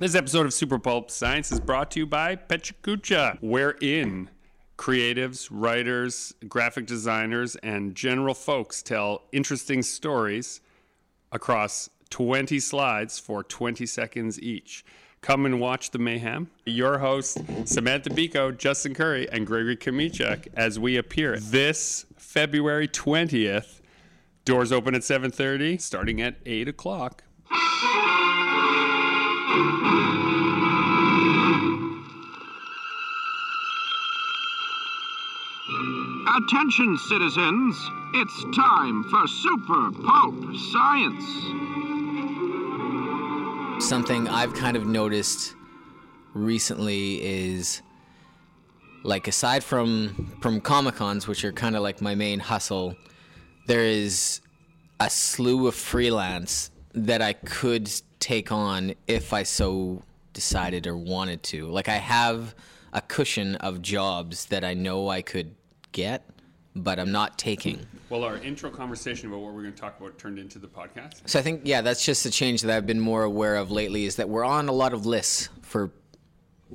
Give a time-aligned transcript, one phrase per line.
[0.00, 4.30] This episode of Super Pulp Science is brought to you by Pechakucha, wherein
[4.78, 10.62] creatives, writers, graphic designers, and general folks tell interesting stories
[11.32, 14.86] across 20 slides for 20 seconds each.
[15.20, 16.48] Come and watch the mayhem.
[16.64, 17.36] Your hosts,
[17.66, 23.82] Samantha Beiko, Justin Currie, and Gregory Chomichuk, as we appear this February 20th.
[24.46, 27.22] Doors open at 7.30, starting at 8 o'clock.
[36.36, 37.90] Attention, citizens!
[38.14, 41.70] It's time for Super Pulp Science.
[43.90, 45.54] something I've kind of noticed
[46.34, 47.82] recently is
[49.02, 52.94] like aside from from Comic Cons, which are kind of like my main hustle,
[53.66, 54.40] there is
[55.00, 60.02] a slew of freelance that I could take on if I so
[60.32, 61.66] decided or wanted to.
[61.68, 62.54] Like I have
[62.92, 65.54] a cushion of jobs that I know I could
[65.92, 66.28] get,
[66.76, 67.86] but I'm not taking.
[68.08, 71.22] Well, our intro conversation about what we're going to talk about turned into the podcast.
[71.26, 74.04] So I think yeah, that's just a change that I've been more aware of lately
[74.04, 75.90] is that we're on a lot of lists for,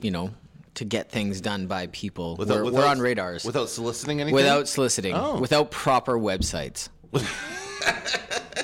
[0.01, 0.31] you know,
[0.75, 2.35] to get things done by people.
[2.35, 4.35] Without- we're, we're on radars Without soliciting anything?
[4.35, 5.39] without soliciting, Oh.
[5.39, 6.89] without proper websites.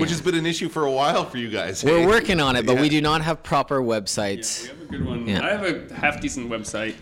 [0.00, 1.84] Which has been an issue for a while for you guys.
[1.84, 2.06] We're hey?
[2.16, 4.62] working on it, but we do not have proper websites.
[4.62, 5.28] We have a good one.
[5.28, 5.44] Yeah.
[5.44, 6.94] I have a half decent website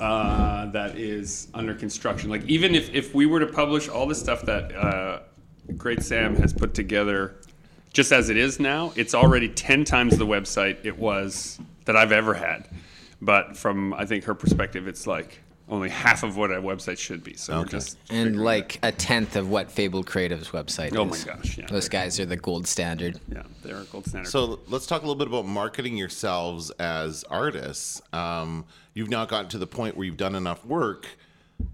[0.00, 2.30] uh, that is under construction.
[2.30, 5.20] Like even if, if we were to publish all the stuff that uh,
[5.76, 7.36] Great Sam has put together,
[7.92, 12.12] just as it is now, it's already ten times the website it was that I've
[12.12, 12.68] ever had.
[13.22, 17.24] But from I think her perspective, it's like only half of what a website should
[17.24, 17.34] be.
[17.34, 17.70] So Okay.
[17.70, 20.98] just And figuring like a tenth of what Fable Creative's website that.
[20.98, 23.18] oh my gosh, yeah, Those guys are the gold standard.
[23.32, 24.28] yeah, they're a gold standard.
[24.30, 28.02] So let's talk a little bit about marketing yourselves as artists.
[28.12, 31.06] Um, you've now gotten to the point where you've done enough work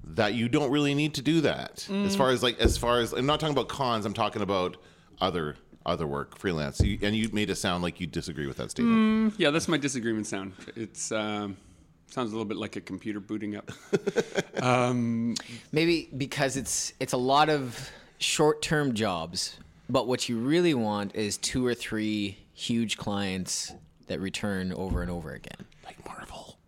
[0.05, 1.89] that you don't really need to do that.
[1.91, 4.77] As far as like, as far as I'm not talking about cons, I'm talking about
[5.21, 5.57] other
[5.87, 6.79] other work, freelance.
[6.81, 9.35] You, and you made it sound like you disagree with that statement.
[9.39, 10.53] Yeah, that's my disagreement sound.
[10.77, 11.57] It's um,
[12.11, 13.71] sounds a little bit like a computer booting up.
[14.63, 15.37] Um,
[15.73, 17.89] Maybe because it's it's a lot of
[18.19, 19.57] short-term jobs,
[19.89, 23.73] but what you really want is two or three huge clients
[24.09, 26.59] that return over and over again, Like Marvel.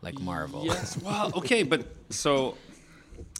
[0.00, 0.64] like Marvel.
[0.64, 0.96] Yes.
[1.02, 2.56] Well, okay, but so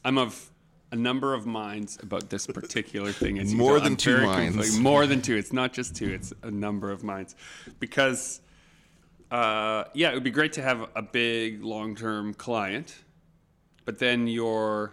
[0.05, 0.51] I'm of
[0.91, 3.39] a number of minds about this particular thing.
[3.39, 3.85] As you More know.
[3.85, 4.57] than I'm two minds.
[4.57, 4.83] conflicted.
[4.83, 5.37] More than two.
[5.37, 6.11] It's not just two.
[6.13, 7.35] It's a number of minds,
[7.81, 8.43] because
[9.33, 12.95] uh, yeah, it would be great to have a big long-term client,
[13.85, 14.93] but then you're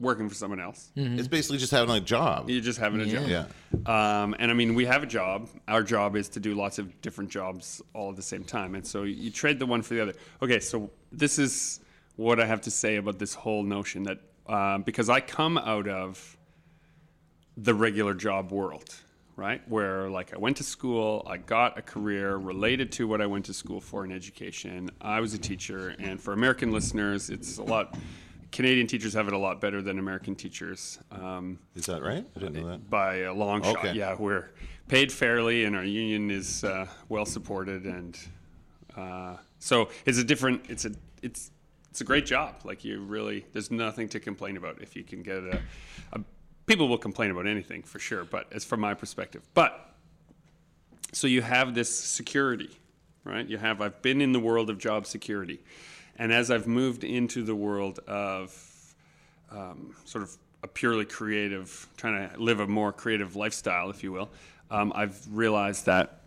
[0.00, 0.90] working for someone else.
[0.96, 2.50] It's basically just having a job.
[2.50, 3.28] You're just having a job.
[3.28, 3.46] Yeah.
[3.86, 5.48] Um, and I mean, we have a job.
[5.68, 8.74] Our job is to do lots of different jobs all at the same time.
[8.74, 10.14] And so you trade the one for the other.
[10.42, 11.80] Okay, so this is
[12.16, 15.88] what I have to say about this whole notion that um, because I come out
[15.88, 16.36] of
[17.56, 18.94] the regular job world,
[19.36, 19.66] right?
[19.68, 23.44] Where like I went to school, I got a career related to what I went
[23.46, 24.90] to school for in education.
[25.00, 27.96] I was a teacher, and for American listeners, it's a lot.
[28.52, 31.00] Canadian teachers have it a lot better than American teachers.
[31.10, 32.24] Um, Is that right?
[32.36, 32.88] I didn't know that.
[32.88, 33.78] by a long shot.
[33.78, 33.92] Okay.
[33.94, 34.50] Yeah, we're
[34.86, 38.16] paid fairly, and our union is uh, well supported, and
[38.96, 40.66] uh, so it's a different.
[40.68, 41.50] It's a it's
[41.90, 42.60] it's a great job.
[42.64, 45.60] Like you really, there's nothing to complain about if you can get a.
[46.12, 46.20] a
[46.66, 49.42] people will complain about anything for sure, but it's from my perspective.
[49.54, 49.94] But
[51.12, 52.70] so you have this security,
[53.24, 53.46] right?
[53.46, 55.60] You have I've been in the world of job security,
[56.16, 58.94] and as I've moved into the world of
[59.50, 64.12] um, sort of a purely creative, trying to live a more creative lifestyle, if you
[64.12, 64.30] will,
[64.70, 66.20] um, I've realized that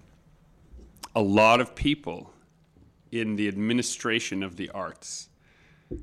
[1.15, 2.31] a lot of people
[3.11, 5.29] in the administration of the arts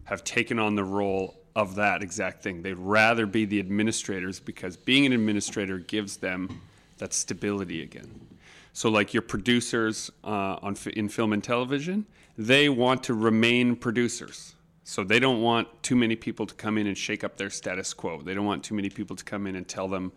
[0.04, 2.62] have taken on the role of that exact thing.
[2.62, 6.60] They'd rather be the administrators because being an administrator gives them
[6.98, 8.26] that stability again.
[8.72, 12.06] So, like your producers uh, on in film and television,
[12.36, 14.54] they want to remain producers.
[14.84, 17.94] So they don't want too many people to come in and shake up their status
[17.94, 18.20] quo.
[18.20, 20.12] They don't want too many people to come in and tell them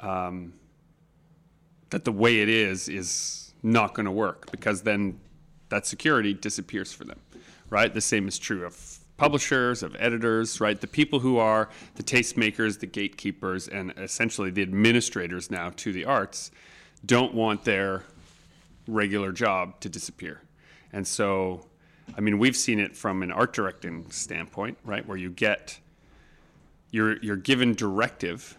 [0.00, 0.52] um,
[1.90, 5.20] that the way it is is not going to work because then
[5.68, 7.20] that security disappears for them,
[7.68, 7.94] right?
[7.94, 10.80] The same is true of publishers, of editors, right?
[10.80, 16.06] The people who are the tastemakers, the gatekeepers, and essentially the administrators now to the
[16.06, 16.50] arts
[17.04, 18.04] don't want their
[18.88, 20.40] regular job to disappear.
[20.94, 21.66] And so,
[22.16, 25.06] I mean, we've seen it from an art directing standpoint, right?
[25.06, 25.78] Where you get,
[26.90, 28.56] you're, you're given directive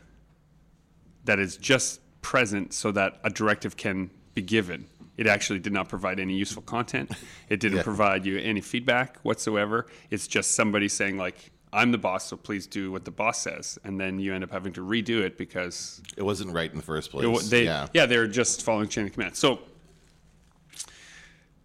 [1.25, 4.85] that is just present so that a directive can be given,
[5.17, 7.11] it actually did not provide any useful content.
[7.49, 7.83] It didn't Yeah.
[7.83, 9.85] provide you any feedback whatsoever.
[10.09, 13.77] It's just somebody saying like, "I'm the boss, so please do what the boss says,"
[13.83, 16.83] and then you end up having to redo it because It wasn't right in the
[16.83, 17.25] first place.
[17.45, 17.87] it, they, yeah.
[17.93, 18.05] yeah.
[18.05, 19.35] they're just following chain of command.
[19.35, 19.59] So,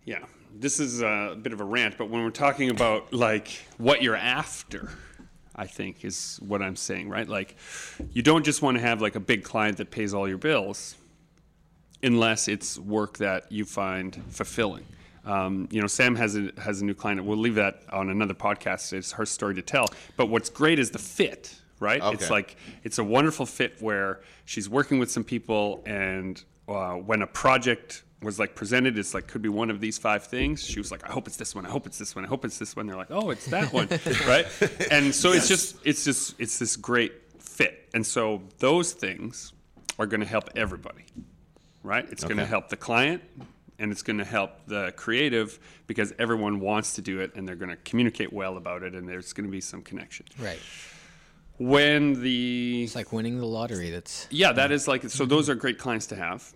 [0.05, 4.03] yeah, this is a bit of a rant, but when we're talking about like what
[4.03, 4.91] you're after,
[5.55, 7.29] I think is what I'm saying, right?
[7.29, 7.57] Like,
[8.13, 10.97] you don't just want to have like a big client that pays all your bills,
[12.07, 14.87] unless it's work that you find fulfilling.
[15.25, 17.25] Um, you know, Sam has a has a new client.
[17.25, 18.93] We'll leave that on another podcast.
[18.93, 19.87] It's her story to tell.
[20.17, 22.01] But what's great is the fit, right?
[22.01, 22.15] Okay.
[22.15, 27.23] It's like it's a wonderful fit where she's working with some people, and uh, when
[27.23, 30.65] a project was like presented, it's like could be one of these five things.
[30.65, 31.67] She was like, I hope it's this one.
[31.67, 32.25] I hope it's this one.
[32.25, 32.87] I hope it's this one.
[32.87, 33.89] They're like, oh, it's that one,
[34.29, 34.47] right?
[34.93, 37.13] And so it's just it's just it's this great
[37.43, 39.53] fit, and so those things
[39.99, 41.03] are going to help everybody
[41.87, 42.07] right?
[42.11, 43.23] It's going to help the client
[43.79, 47.57] and it's going to help the creative because everyone wants to do it and they're
[47.57, 50.27] going to communicate well about it and there's going to be some connection.
[50.39, 50.59] Right.
[51.59, 53.91] When the It's like winning the lottery.
[53.91, 55.25] That's yeah, that is like so.
[55.25, 56.53] Those are great clients to have,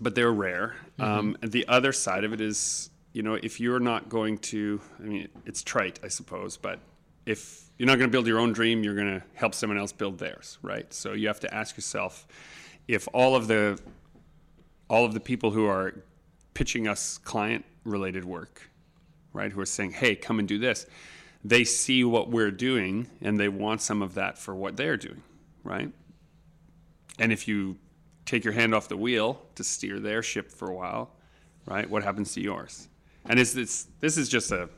[0.00, 0.74] but they're rare.
[0.98, 4.80] Um, and the other side of it is, you know, if you're not going to,
[4.98, 6.80] I mean, it's trite, I suppose, but
[7.24, 9.92] if you're not going to build your own dream, you're going to help someone else
[9.92, 10.92] build theirs, right?
[10.92, 12.26] So you have to ask yourself,
[12.88, 13.80] if all of the
[14.88, 16.02] all of the people who are
[16.54, 18.70] pitching us client-related work,
[19.32, 20.86] right, who are saying, "Hey, come and do this,"
[21.44, 25.22] they see what we're doing and they want some of that for what they're doing,
[25.62, 25.92] right?
[27.18, 27.76] And if you
[28.24, 31.10] take your hand off the wheel to steer their ship for a while,
[31.66, 31.88] right?
[31.88, 32.88] What happens to yours?
[33.26, 34.68] And is this this is just a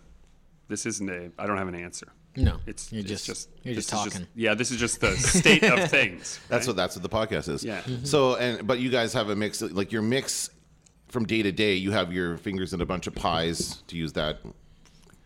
[0.68, 2.08] this isn't a I don't have an answer.
[2.36, 2.58] No.
[2.66, 4.26] It's you're it's just, you're just is talking.
[4.34, 6.38] yeah, this is just the state of things.
[6.48, 7.64] That's what that's what the podcast is.
[7.64, 7.80] Yeah.
[7.82, 8.06] Mhm.
[8.06, 10.50] So and but you guys have a mix like your mix
[11.08, 11.74] from day to day.
[11.74, 14.38] You have your fingers in a bunch of pies to use that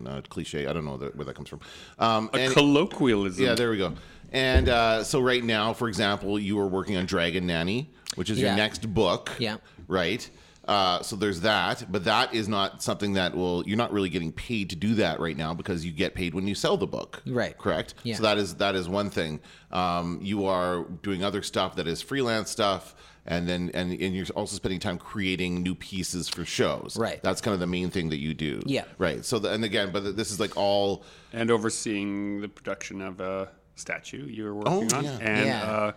[0.06, 0.66] uh, cliche.
[0.66, 1.60] I don't know that, where that comes from.
[1.98, 3.44] Um, a and- colloquialism.
[3.44, 3.94] yeah, there we go.
[4.32, 8.38] And uh, so right now, for example, you are working on Dragon Nanny, which is
[8.38, 9.30] your next book.
[9.40, 9.56] Yeah.
[9.88, 10.30] Right.
[10.70, 13.66] Uh, so there's that, but that is not something that will.
[13.66, 16.46] You're not really getting paid to do that right now because you get paid when
[16.46, 17.20] you sell the book.
[17.26, 17.58] Right.
[17.58, 17.94] Correct.
[18.04, 18.14] Yeah.
[18.14, 19.40] So that is that is one thing.
[19.72, 22.94] Um, you are doing other stuff that is freelance stuff,
[23.26, 26.96] and then and and you're also spending time creating new pieces for shows.
[26.96, 27.20] Right.
[27.20, 28.62] That's kind of the main thing that you do.
[28.64, 28.84] Yeah.
[28.96, 29.24] Right.
[29.24, 31.02] So the, and again, but this is like all.
[31.32, 35.18] and overseeing the production of a statue you were working Oh, on, yeah.
[35.20, 35.62] and Yeah.
[35.64, 35.96] uh, c-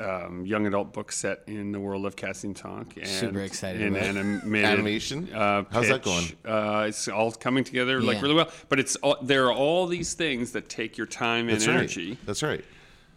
[0.00, 3.80] um, young adult book set in the world of Cassie and Tonk, and Super excited
[3.80, 5.32] in about animated Animation?
[5.32, 6.36] Uh, How's that pitch.
[6.44, 10.14] Uh, it's all coming together like really well, but it's all, there are all these
[10.14, 12.26] things that take your time and That's energy, right.
[12.26, 12.64] That's right.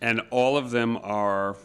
[0.01, 1.57] and all of them are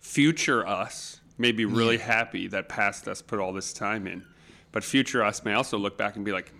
[0.00, 4.22] future us may be really happy that past us put all this time in,
[4.70, 6.52] but future us may also look back and be like,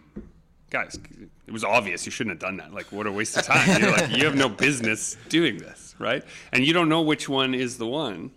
[0.72, 0.98] guys,
[1.46, 2.72] it was obvious you shouldn't have done that.
[2.72, 3.80] Like, what a waste of time.
[3.80, 6.24] You're like, you have no business doing this, right?
[6.52, 8.30] And you don't know which one is the one.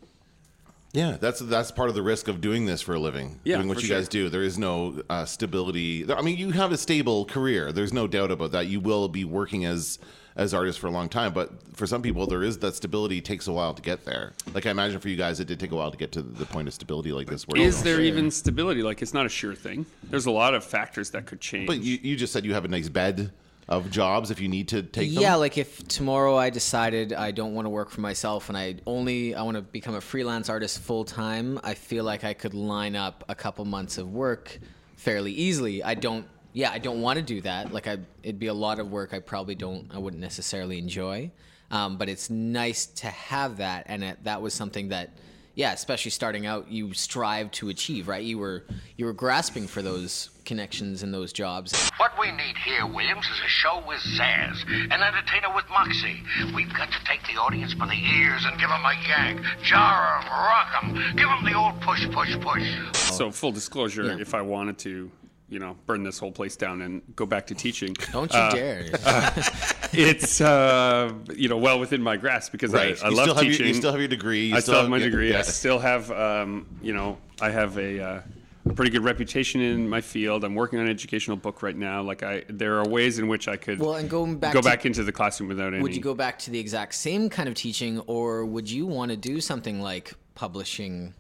[0.92, 3.40] Yeah, that's that's part of the risk of doing this for a living.
[3.44, 3.98] Yeah, doing what you sure.
[3.98, 4.30] guys do.
[4.30, 6.10] There is no uh, stability.
[6.10, 7.74] I mean, you have a stable career.
[7.74, 8.68] There's no doubt about that.
[8.68, 10.00] You will be working as
[10.36, 13.48] as artists for a long time, but for some people, there is that stability takes
[13.48, 14.34] a while to get there.
[14.54, 16.46] Like I imagine for you guys, it did take a while to get to the
[16.46, 17.48] point of stability like this.
[17.48, 18.84] Where Is you- there even stability?
[18.84, 19.86] Like, it's not a sure thing.
[20.04, 21.68] There's a lot of factors that could change.
[21.68, 23.32] But you, you just said you have a nice bed
[23.68, 25.24] of jobs if you need to take them.
[25.24, 28.76] Yeah, like if tomorrow I decided I don't want to work for myself and I
[28.86, 32.54] only I want to become a freelance artist full time, I feel like I could
[32.54, 34.60] line up a couple months of work
[34.98, 35.82] fairly easily.
[35.82, 37.74] I don't yeah, I don't want to do that.
[37.74, 41.30] Like I it'd be a lot of work I probably don't I wouldn't necessarily enjoy.
[41.70, 45.10] Um, but it's nice to have that and it, that was something that
[45.56, 48.24] yeah, especially starting out, you strive to achieve, right?
[48.24, 48.64] You were
[48.98, 51.90] you were grasping for those connections and those jobs.
[51.98, 56.22] What we need here, Williams, is a show with Zaz, an entertainer with moxie.
[56.54, 60.22] We've got to take the audience by the ears and give them a yank, jar
[60.22, 62.68] 'em, rock 'em, give 'em the old push, push, push.
[62.94, 64.18] so, full disclosure, Yeah.
[64.20, 65.10] if I wanted to,
[65.50, 68.86] you know, burn this whole place down and go back to teaching, Don't you dare.
[69.94, 73.02] it's uh, you know well within my grasp because Right.
[73.04, 73.60] I, I love still have teaching.
[73.60, 74.48] Your, you still have your degree.
[74.48, 75.32] You I still have my yeah, degree.
[75.32, 75.40] yeah.
[75.40, 78.22] I still have, um, you know, I have a, uh,
[78.68, 80.44] a pretty good reputation in my field.
[80.44, 82.02] I'm working on an educational book right now.
[82.02, 84.68] Like I, there are ways in which I could Well, and going back go to-
[84.68, 85.84] back into the classroom without any.
[85.84, 89.12] Would you go back to the exact same kind of teaching, or would you want
[89.12, 91.14] to do something like publishing,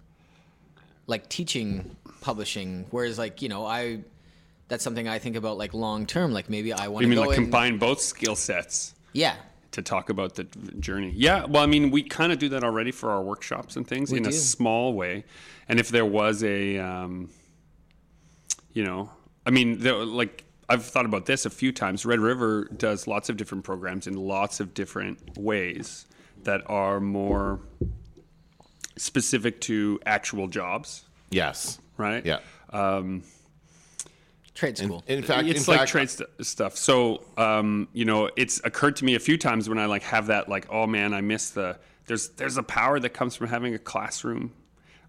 [1.05, 2.87] like teaching publishing?
[2.89, 3.99] Whereas, like you know, I
[4.67, 6.31] that's something I think about like long term.
[6.33, 9.35] Like maybe I want You to mean go like in- combine both skill sets Yeah,
[9.71, 10.43] to talk about the
[10.79, 11.11] journey.
[11.15, 14.11] Yeah, well, I mean, we kind of do that already for our workshops and things
[14.11, 15.25] We in a small way.
[15.67, 17.29] And if there was a, um,
[18.73, 19.09] you know,
[19.45, 22.05] I mean, there, like I've thought about this a few times.
[22.05, 26.05] Red River does lots of different programs in lots of different ways
[26.43, 27.59] that are more
[28.97, 31.79] specific to actual jobs, Yes.
[31.97, 32.25] right?
[32.25, 32.39] Yeah.
[34.55, 35.03] Trade school.
[35.05, 36.77] In fact, it's in like fact, trade st- stuff.
[36.77, 40.27] So, um, you know, it's occurred to me a few times when I like have
[40.27, 41.77] that like, oh man, I miss the.
[42.05, 44.53] There's there's a power that comes from having a classroom,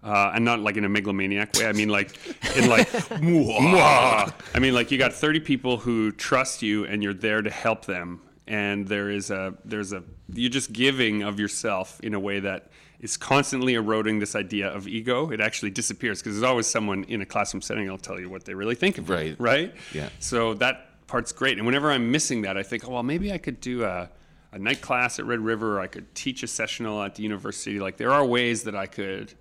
[0.03, 1.65] uh, and not like in a megalomaniac way.
[1.65, 2.11] I mean like
[2.57, 4.33] in like, mwah.
[4.53, 7.85] I mean like you got 30 people who trust you, and you're there to help
[7.85, 8.21] them.
[8.47, 12.69] And there is a there's a you're just giving of yourself in a way that
[12.99, 15.29] is constantly eroding this idea of ego.
[15.31, 18.45] It actually disappears because there's always someone in a classroom setting that'll tell you what
[18.45, 19.35] they really think of Right.
[19.39, 19.73] right?
[19.93, 20.09] Yeah.
[20.19, 21.57] So that part's great.
[21.57, 24.09] And whenever I'm missing that, I think, oh, well, maybe I could do a,
[24.51, 25.77] a night class at Red River.
[25.77, 27.79] Or I could teach a sessional at the university.
[27.79, 29.33] Like there are ways that I could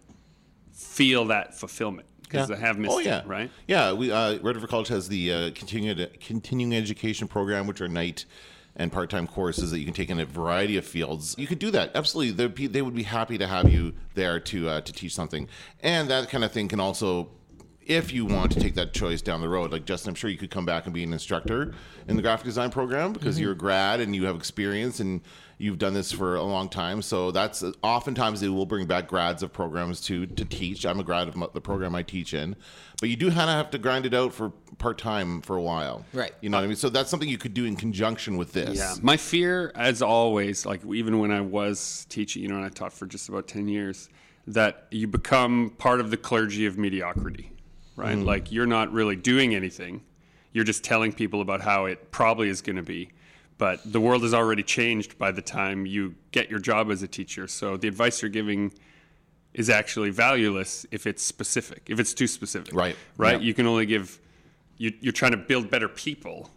[0.72, 3.20] feel that fulfillment because I have missed oh, yeah.
[3.20, 3.50] it, right?
[3.66, 7.88] Yeah, we uh, Red River College has the uh, continuing continuing education program, which are
[7.88, 8.26] night
[8.76, 11.34] and part time courses that you can take in a variety of fields.
[11.38, 12.32] You could do that absolutely.
[12.32, 15.48] They'd be, they would be happy to have you there to uh, to teach something,
[15.80, 17.30] and that kind of thing can also.
[17.80, 20.36] If you want to take that choice down the road, like Justin, I'm sure you
[20.36, 21.72] could come back and be an instructor
[22.08, 25.20] in the graphic design program because you're a grad and you have experience and
[25.58, 27.00] you've done this for a long time.
[27.02, 30.84] So that's oftentimes they will bring back grads of programs to to teach.
[30.84, 32.56] I'm a grad of the program I teach in,
[33.00, 35.62] but you do kind of have to grind it out for part time for a
[35.62, 36.32] while, Right.
[36.40, 36.76] You know what I mean?
[36.76, 38.78] So that's something you could do in conjunction with this.
[38.78, 38.94] Yeah.
[39.02, 42.92] My fear, as always, like even when I was teaching, you know, and I taught
[42.92, 44.08] for just about 10 years,
[44.46, 47.52] that you become part of the clergy of mediocrity,
[47.96, 48.16] right?
[48.16, 48.26] Mm-hmm.
[48.26, 50.02] Like you're not really doing anything.
[50.52, 53.10] You're just telling people about how it probably is going to be.
[53.58, 57.08] But the world has already changed by the time you get your job as a
[57.08, 57.48] teacher.
[57.48, 58.72] So the advice you're giving
[59.54, 62.74] is actually valueless if it's specific, if it's too specific.
[62.74, 62.96] Right.
[63.16, 63.40] Right.
[63.40, 63.46] Yeah.
[63.46, 64.20] You can only give,
[64.76, 66.50] you, you're trying to build better people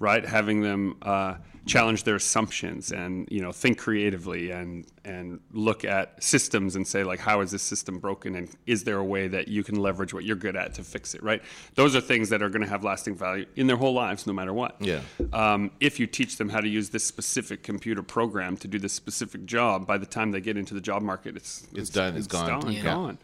[0.00, 0.26] right?
[0.26, 1.34] Having them uh,
[1.66, 7.04] challenge their assumptions and you know think creatively and and look at systems and say
[7.04, 10.12] like how is this system broken and is there a way that you can leverage
[10.14, 11.42] what you're good at to fix it, right?
[11.74, 14.32] Those are things that are going to have lasting value in their whole lives, no
[14.32, 14.76] matter what.
[14.80, 15.00] Yeah.
[15.34, 18.94] Um, if you teach them how to use this specific computer program to do this
[18.94, 22.26] specific job, by the time they get into the job market, it's It's done, it's
[22.26, 22.60] gone.
[22.62, 22.82] gone, Yeah.
[22.84, 23.18] gone.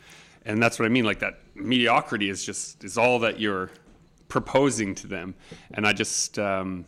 [0.44, 1.04] And that's what I mean.
[1.06, 3.70] Like that mediocrity is just is all that you're
[4.28, 5.34] proposing to them.
[5.72, 6.86] And I just um,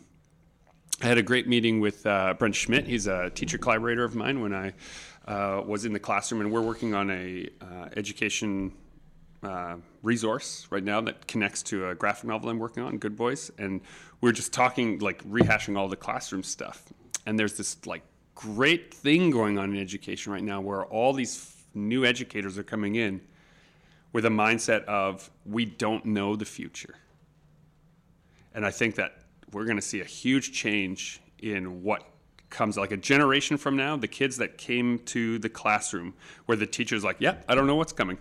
[1.01, 2.85] I had a great meeting with uh, Brent Schmidt.
[2.85, 4.73] He's a teacher collaborator of mine when I
[5.27, 8.73] uh, was in the classroom, and we're working on a uh, education
[9.43, 13.51] uh, resource right now that connects to a graphic novel I'm working on, Good Boys,
[13.57, 13.79] and
[14.19, 16.83] we're just talking like rehashing all the classroom stuff.
[17.25, 18.03] And there's this like
[18.35, 22.63] great thing going on in education right now where all these f- new educators are
[22.63, 23.21] coming in
[24.11, 26.95] with a mindset of we don't know the future.
[28.53, 29.19] And I think that
[29.51, 32.03] we're going to see a huge change in what
[32.49, 36.13] comes like a generation from now, the kids that came to the classroom
[36.45, 38.17] where the teacher's like, yeah, I don't know what's coming.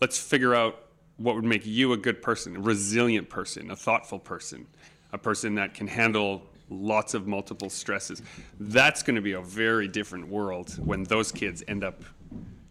[0.00, 0.84] Let's figure out
[1.16, 4.66] what would make you a good person, a resilient person, a thoughtful person,
[5.12, 8.22] a person that can handle lots of multiple stresses.
[8.58, 12.02] That's going to be a very different world when those kids end up,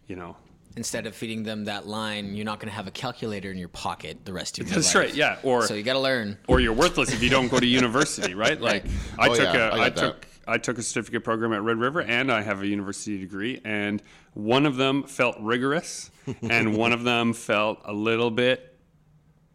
[0.06, 0.36] you know,
[0.76, 3.68] Instead of feeding them that line, you're not going to have a calculator in your
[3.68, 5.04] pocket the rest of your That's life.
[5.04, 6.36] That's right, yeah, or- so you got to learn.
[6.48, 8.60] or you're worthless if you don't go to university, right?
[8.60, 8.84] Like
[9.18, 10.00] I Oh, took yeah, a I I, got that.
[10.00, 13.60] took I took a certificate program at Red River and I have a university degree
[13.64, 14.02] and
[14.34, 16.10] one of them felt rigorous
[16.42, 18.76] and one of them felt a little bit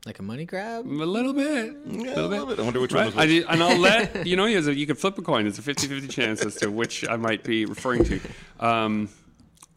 [0.06, 0.86] Like a money grab?
[0.86, 2.60] a little bit Yeah, a little bit.
[2.60, 3.14] I wonder which one Right?
[3.14, 4.46] was I did, and I'll let you know.
[4.46, 5.46] You, you could flip a coin.
[5.48, 8.20] It's a 50-50 chance as to which I might be referring to.
[8.62, 9.10] Um,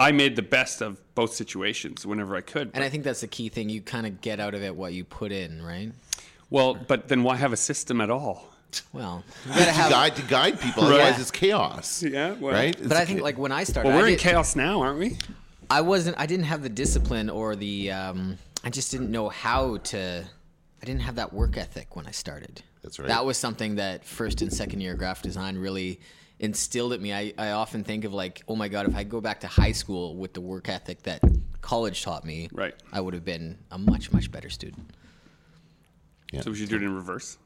[0.03, 2.71] I made the best of both situations whenever I could.
[2.75, 3.69] And I think that's the key thing.
[3.69, 5.93] You kind of get out of it what you put in, right?
[6.51, 8.49] well, but then why have a system at all?
[8.93, 9.91] Well, you got to to have.
[9.91, 10.83] guide to guide people.
[10.85, 10.93] Right.
[10.93, 12.03] Otherwise, it's chaos.
[12.03, 12.77] Yeah, well- right.
[12.83, 14.99] But I think like when I started, Well, we're I in did- chaos now, aren't
[14.99, 15.19] we?
[15.71, 16.19] I wasn't.
[16.19, 17.91] I didn't have the discipline or the.
[17.93, 20.25] Um, I just didn't know how to.
[20.83, 22.63] I didn't have that work ethic when I started.
[22.83, 23.09] That's right.
[23.09, 26.01] That was something that first and second year graphic design really
[26.43, 27.13] instilled at me.
[27.15, 29.73] I, I often think of like, oh my god, if I go back to high
[29.73, 31.23] school with the work ethic that
[31.63, 32.75] college taught me, Right.
[32.93, 34.91] I would have been a much much better student.
[36.43, 37.39] So we should do it in reverse.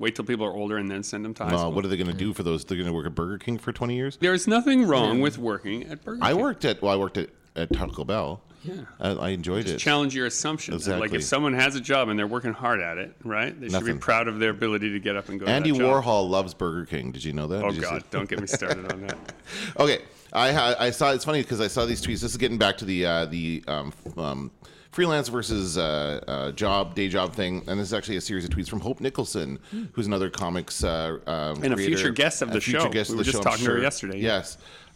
[0.00, 1.72] Wait till people are older and then send them to high Uh, school.
[1.72, 2.64] what are they going to do for those?
[2.64, 4.16] They're going to work at Burger King for 20 years.
[4.16, 6.28] There's nothing wrong with working at Burger King.
[6.30, 8.42] I worked at well, I worked at at Taco Bell.
[8.64, 8.74] Yeah.
[8.98, 9.78] I, I enjoyed it.
[9.78, 10.82] Challenge your assumptions.
[10.82, 11.08] Exactly.
[11.08, 13.58] Like if someone has a job and they're working hard at it, right?
[13.58, 15.46] They should be proud of their ability to get up and go.
[15.46, 16.04] Andy to that job.
[16.04, 17.12] Warhol loves Burger King.
[17.12, 17.64] Did you know that?
[17.64, 19.18] Oh Did God, don't get me started on that.
[19.78, 20.02] Okay,
[20.32, 22.20] I I saw it's funny because I saw these tweets.
[22.20, 24.50] This is getting back to the uh, the um, um,
[24.90, 28.50] freelance versus uh, uh, job day job thing, and this is actually a series of
[28.50, 29.58] tweets from Hope Nicholson,
[29.92, 32.88] who's another comics uh, um, And a future guest of the future show.
[32.88, 33.82] guest We were just show, talking to her sure.
[33.82, 34.44] yesterday, yeah.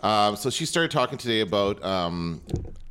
[0.00, 2.40] Um, so she started talking today about, um,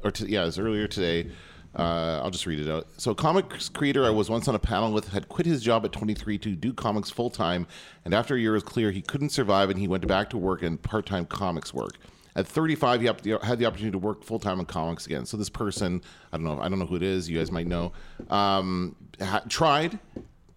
[0.04, 1.30] or to, yeah, it was earlier today.
[1.76, 2.88] Uh, I'll just read it out.
[2.98, 5.92] So, comics creator I was once on a panel with had quit his job at
[5.92, 7.68] 23 to do comics full time,
[8.04, 10.64] and after a year was clear he couldn't survive, and he went back to work
[10.64, 11.98] in part time comics work.
[12.36, 13.20] At 35, he had
[13.60, 15.26] the opportunity to work full time on comics again.
[15.26, 17.30] So this person, I don't know, I don't know who it is.
[17.30, 17.94] You guys might know.
[18.30, 20.00] Um, ha- tried,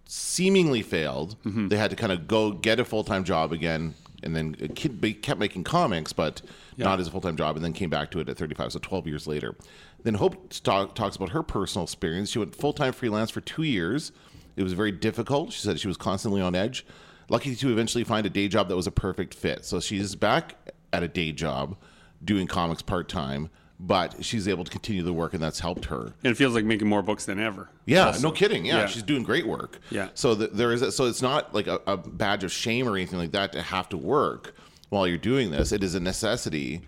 [0.05, 1.35] seemingly failed.
[1.69, 5.39] They had to kind of go get a full time job again, and then kept
[5.39, 6.41] making comics, but
[6.77, 8.79] not as a full time job, and then came back to it at 35, so
[8.79, 9.55] 12 years later.
[10.03, 12.29] Then Hope talk, talks about her personal experience.
[12.29, 14.11] She went full time freelance for two years.
[14.55, 15.53] It was very difficult.
[15.53, 16.85] She said she was constantly on edge.
[17.29, 19.63] Lucky to eventually find a day job that was a perfect fit.
[19.63, 20.55] So she's back
[20.91, 21.77] at a day job
[22.23, 23.49] doing comics part time,
[23.83, 26.13] but she's able to continue the work, and that's helped her.
[26.23, 27.67] And it feels like making more books than ever.
[27.85, 28.21] Yeah, Also.
[28.21, 28.63] no uh, kidding.
[28.65, 28.85] Yeah, Yeah.
[28.85, 29.79] she's doing great work.
[29.89, 30.09] Yeah.
[30.13, 32.95] So th- there is a, so it's not like a, a badge of shame or
[32.95, 34.55] anything like that to have to work
[34.89, 35.71] while you're doing this.
[35.71, 36.81] It is a necessity.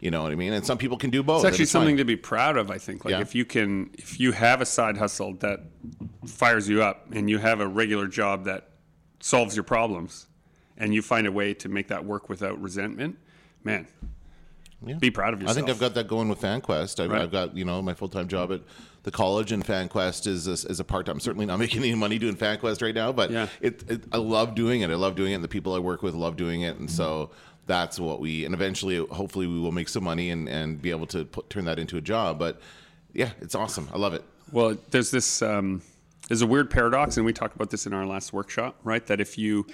[0.00, 0.52] You know what I mean?
[0.54, 1.44] And some people can do both.
[1.44, 1.82] It's actually fine.
[1.82, 2.70] something to be proud of.
[2.70, 3.04] I think.
[3.04, 3.20] Like Yeah.
[3.20, 5.60] if you can, if you have a side hustle that
[6.26, 8.70] fires you up, and you have a regular job that
[9.20, 10.26] solves your problems,
[10.78, 13.18] and you find a way to make that work without resentment,
[13.62, 13.86] man,
[14.84, 14.94] Yeah.
[14.94, 15.56] be proud of yourself.
[15.56, 17.00] I think I've got that going with FanQuest.
[17.00, 17.22] I've, Right.
[17.22, 18.60] I've got you know my full time job at
[19.02, 21.16] the college, and FanQuest is is, is a part time.
[21.16, 23.48] I'm certainly not making any money doing FanQuest right now, but Yeah.
[23.60, 24.90] it, it I love doing it.
[24.90, 27.30] I love doing it, and the people I work with love doing it, and so
[27.66, 28.44] that's what we.
[28.44, 31.66] And eventually, hopefully, we will make some money and and be able to put, turn
[31.66, 32.38] that into a job.
[32.38, 32.60] But
[33.12, 33.88] yeah, it's awesome.
[33.92, 34.24] I love it.
[34.50, 35.82] Well, there's this um,
[36.28, 39.04] there's a weird paradox, and we talked about this in our last workshop, right?
[39.06, 39.66] That if you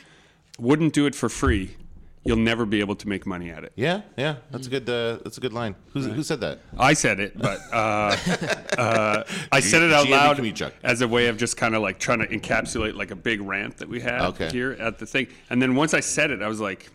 [0.59, 1.77] wouldn't do it for free,
[2.27, 3.73] you'll never be able to make money at it.
[3.77, 4.89] Yeah, yeah, that's a good.
[4.89, 5.75] Uh, that's a good line.
[5.93, 6.59] Who's, Who said that?
[6.79, 8.17] I said it, but uh,
[8.79, 10.73] uh, I said it out GM loud Chomichuk.
[10.83, 13.79] as a way of just kind of like trying to encapsulate like a big rant
[13.79, 14.49] that we had Okay.
[14.51, 15.29] here at the thing.
[15.51, 16.91] And then once I said it, I was like,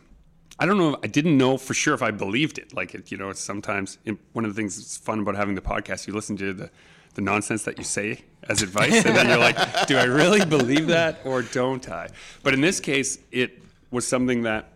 [0.59, 0.97] I don't know.
[1.03, 2.73] I didn't know for sure if I believed it.
[2.75, 3.97] Like, it, you know, it's sometimes
[4.33, 6.69] one of the things that's fun about having the podcast, you listen to the,
[7.15, 10.87] the nonsense that you say as advice, and then you're like, do I really believe
[10.87, 12.09] that or don't I?
[12.43, 14.70] But in this case, it was something that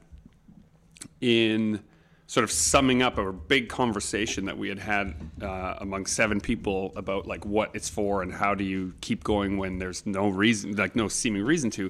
[1.25, 1.79] in
[2.27, 6.93] sort of summing up a big conversation that we had had uh, among seven people
[6.95, 10.75] about like what it's for and how do you keep going when there's no reason
[10.75, 11.89] like no seeming reason to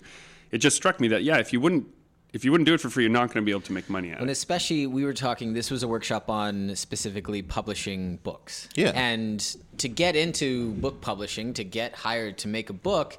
[0.52, 1.86] it just struck me that yeah if you wouldn't
[2.32, 3.90] if you wouldn't do it for free you're not going to be able to make
[3.90, 8.18] money at And it especially, we were talking, this was a workshop on specifically publishing
[8.18, 8.68] books.
[8.76, 8.92] Yeah.
[8.94, 9.40] And
[9.78, 13.18] to get into book publishing, to get hired to make a book,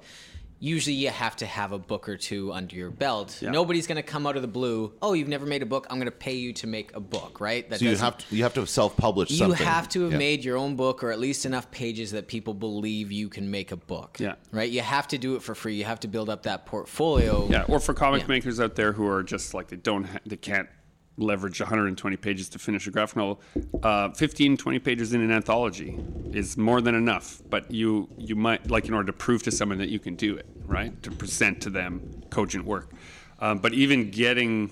[0.59, 3.39] usually you have to have a book or two under your belt.
[3.43, 3.51] Yeah.
[3.51, 5.99] Nobody's going to come out of the blue, oh, you've never made a book, I'm
[5.99, 7.69] going to pay you to make a book, right?
[7.69, 9.33] That So you have to you have to have self published.
[9.37, 9.51] something.
[9.51, 9.67] you something.
[9.75, 10.19] have to have Yeah.
[10.19, 13.71] made your own book or at least enough pages that people believe you can make
[13.73, 14.17] a book.
[14.19, 14.35] Yeah.
[14.53, 14.71] Right?
[14.71, 15.75] You have to do it for free.
[15.77, 17.49] You have to build up that portfolio.
[17.51, 18.29] yeah or for comic Yeah.
[18.29, 20.69] makers out there who are just like they don't ha- they can't
[21.19, 23.41] leverage 120 pages to finish a graphic novel.
[23.83, 25.99] Uh, 15 20 pages in an anthology
[26.33, 29.79] is more than enough but you you might like in order to prove to someone
[29.79, 31.03] that you can do it right?
[31.03, 32.91] To present to them cogent work.
[33.39, 34.71] Um, but even getting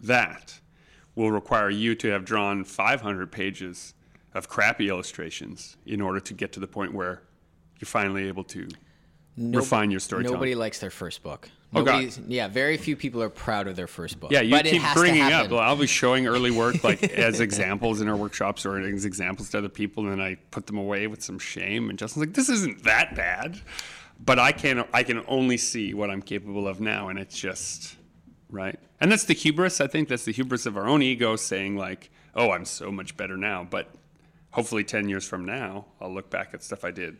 [0.00, 0.60] that
[1.14, 3.94] will require you to have drawn 500 pages
[4.34, 7.22] of crappy illustrations in order to get to the point where
[7.78, 8.68] you're finally able to
[9.36, 10.34] refine your storytelling.
[10.34, 11.48] Nobody likes their first book.
[11.72, 12.12] Oh, God.
[12.26, 14.32] Yeah, very few people are proud of their first book.
[14.32, 15.50] Yeah, you but it keep bringing up.
[15.50, 19.50] Well, I'll be showing early work like as examples in our workshops or as examples
[19.50, 21.88] to other people, and then I put them away with some shame.
[21.88, 23.60] And Justin's like, "This isn't that bad,"
[24.18, 27.96] but I can I can only see what I'm capable of now, and it's just
[28.48, 28.78] right.
[29.00, 29.80] And that's the hubris.
[29.80, 33.16] I think that's the hubris of our own ego saying like, "Oh, I'm so much
[33.16, 33.88] better now." But
[34.50, 37.16] hopefully, ten years from now, I'll look back at stuff I did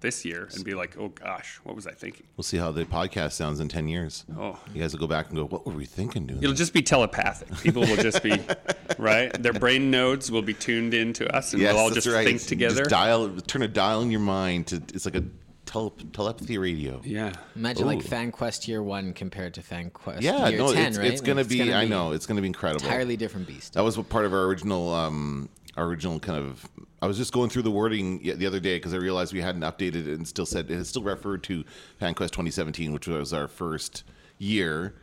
[0.00, 2.84] this year and be like, "Oh gosh, what was I thinking?" We'll see how the
[2.84, 4.24] podcast sounds in ten years.
[4.36, 4.58] Oh.
[4.74, 6.72] you guys will go back and go, "What were we thinking doing?" It'll this?" just
[6.72, 7.56] be telepathic.
[7.60, 8.32] People will just be
[8.98, 9.30] right.
[9.42, 12.26] Their brain nodes will be tuned into us, and Yes, we'll all just right.
[12.26, 12.78] think together.
[12.80, 14.76] Just dial, turn a dial in your mind to.
[14.94, 15.24] It's like a
[15.66, 17.00] tele, telepathy radio.
[17.04, 18.08] yeah, Imagine like Ooh.
[18.08, 21.06] FanQuest Year One compared to FanQuest Yeah, Year no, Ten, it's, right?
[21.12, 21.72] it's gonna Like, be.
[21.74, 22.84] I know it's gonna be incredible.
[22.84, 23.74] entirely different beast.
[23.74, 26.66] That was what part of our original, um, our original kind of.
[27.02, 29.62] I was just going through the wording the other day because I realized we hadn't
[29.62, 31.64] updated it and still said it still referred to
[32.00, 34.04] FanQuest 2017, which was our first
[34.38, 34.94] year,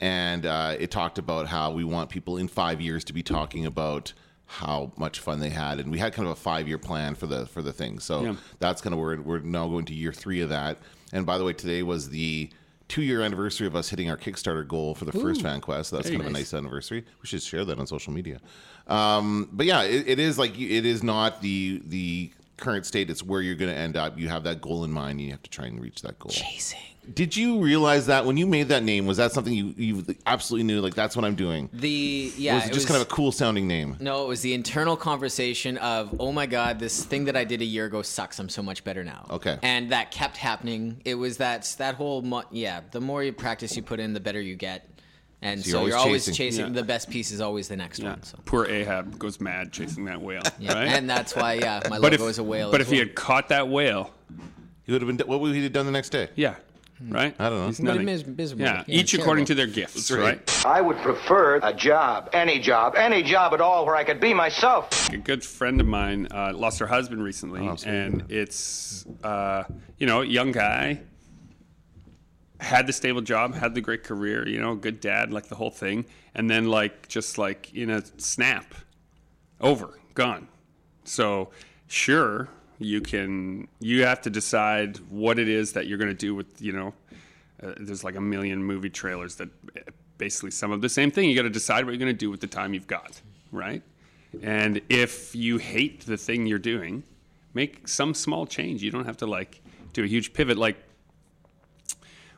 [0.00, 3.66] and uh, it talked about how we want people in five years to be talking
[3.66, 4.12] about
[4.46, 7.26] how much fun they had, and we had kind of a five year plan for
[7.26, 7.98] the for the thing.
[7.98, 8.36] So Yeah.
[8.58, 10.78] that's kind of where we're now going to year three of that.
[11.12, 12.48] And by the way, today was the
[12.88, 15.90] two year anniversary of us hitting our Kickstarter goal for the first fan quest.
[15.90, 16.52] So that's kind of a nice.
[16.52, 17.04] nice anniversary.
[17.22, 18.40] We should share that on social media.
[18.86, 23.10] Um, but yeah, it, it is like it is not the the current state.
[23.10, 24.18] It's where you're going to end up.
[24.18, 25.12] You have that goal in mind.
[25.12, 26.30] And you have to try and reach that goal.
[26.30, 26.78] Chasing.
[27.12, 30.62] Did you realize that when you made that name, was that something you you absolutely
[30.62, 30.80] knew?
[30.80, 31.68] Like that's what I'm doing.
[31.72, 33.96] The Or yeah, was it just kind of a cool sounding name?
[33.98, 37.60] No, it was the internal conversation of, oh my God, this thing that I did
[37.60, 38.38] a year ago sucks.
[38.38, 39.26] I'm so much better now.
[39.30, 39.58] Okay.
[39.62, 41.02] And that kept happening.
[41.04, 44.40] It was that that whole, yeah, the more you practice you put in, the better
[44.40, 44.88] you get.
[45.44, 46.34] And So so, you're you're always always chasing.
[46.34, 46.80] chasing, Yeah.
[46.80, 48.10] the best piece is always the next Yeah.
[48.10, 48.22] one.
[48.22, 48.38] So.
[48.44, 50.42] Poor Ahab goes mad chasing that whale.
[50.60, 50.74] Yeah.
[50.74, 50.88] Right?
[50.88, 52.70] And that's why, yeah, my but logo if, is a whale.
[52.70, 54.12] But as if he had caught that whale,
[54.84, 55.26] He would have been.
[55.28, 56.28] What would he have done the next day?
[56.36, 56.54] yeah,
[57.08, 57.34] right?
[57.40, 57.66] I don't know.
[57.66, 58.04] He's He nothing.
[58.04, 58.64] mis- miserable.
[58.64, 60.20] Yeah, Yeah, each according to their gifts, right.
[60.20, 60.66] right?
[60.66, 64.32] I would prefer a job, any job, any job at all where I could be
[64.34, 65.08] myself.
[65.12, 69.64] A good friend of mine uh, lost her husband recently, Oh, and it's uh,
[69.98, 71.00] you know, young guy,
[72.62, 75.70] had the stable job, had the great career, you know, good dad, like the whole
[75.70, 78.74] thing, and then like just like in a snap,
[79.60, 80.48] over, gone.
[81.04, 81.50] So
[81.88, 82.48] sure,
[82.78, 86.62] you can you have to decide what it is that you're going to do with
[86.62, 86.94] you know.
[87.62, 89.80] Uh, there's like a million movie trailers that uh,
[90.18, 91.28] basically sum up the same thing.
[91.28, 93.20] You got to decide what you're going to do with the time you've got,
[93.50, 93.82] right?
[94.42, 97.02] And if you hate the thing you're doing,
[97.54, 98.82] make some small change.
[98.82, 99.60] You don't have to like
[99.92, 100.56] do a huge pivot.
[100.56, 100.76] Like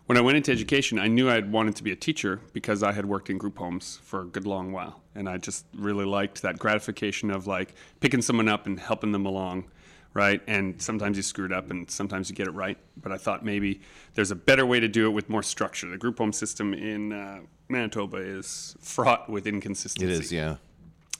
[0.06, 2.92] when I went into education, I knew I'd wanted to be a teacher because I
[2.92, 5.00] had worked in group homes for a good long while.
[5.14, 9.24] And I just really liked that gratification of like picking someone up and helping them
[9.24, 9.64] along,
[10.12, 10.42] right?
[10.46, 12.76] And sometimes you screw it up and sometimes you get it right.
[13.00, 13.80] But I thought maybe
[14.14, 15.88] there's a better way to do it with more structure.
[15.88, 20.32] The group home system in uh, Manitoba is fraught with inconsistency It is.
[20.32, 20.56] Yeah.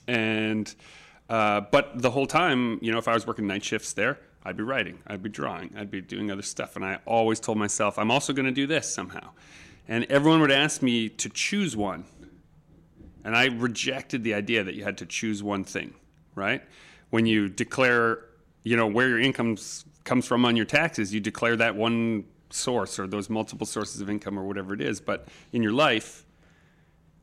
[0.07, 0.73] and
[1.27, 4.55] uh, but the whole time, you know, if I was working night shifts there, I'd
[4.55, 7.97] be writing, I'd be drawing, I'd be doing other stuff, and I always told myself
[7.97, 9.31] I'm also going to do this somehow.
[9.87, 12.05] And everyone would ask me to choose one,
[13.23, 15.95] and I rejected the idea that you had to choose one thing,
[16.35, 16.61] right?
[17.09, 18.19] When you declare,
[18.63, 19.57] you know, where your income
[20.03, 24.09] comes from on your taxes, you declare that one source or those multiple sources of
[24.09, 25.01] income or whatever it is.
[25.01, 26.25] But in your life,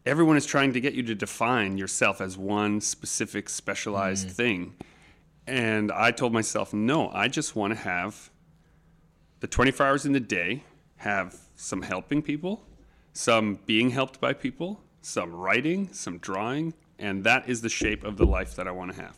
[0.04, 4.32] everyone is trying to get you to define yourself as one specific specialized mm.
[4.32, 4.74] thing.
[5.46, 8.30] And I told myself, no, I just want to have
[9.40, 10.62] the 24 hours in the day,
[10.96, 12.64] have some helping people,
[13.12, 18.16] some being helped by people, some writing, some drawing, and that is the shape of
[18.16, 19.16] the life that I want to have.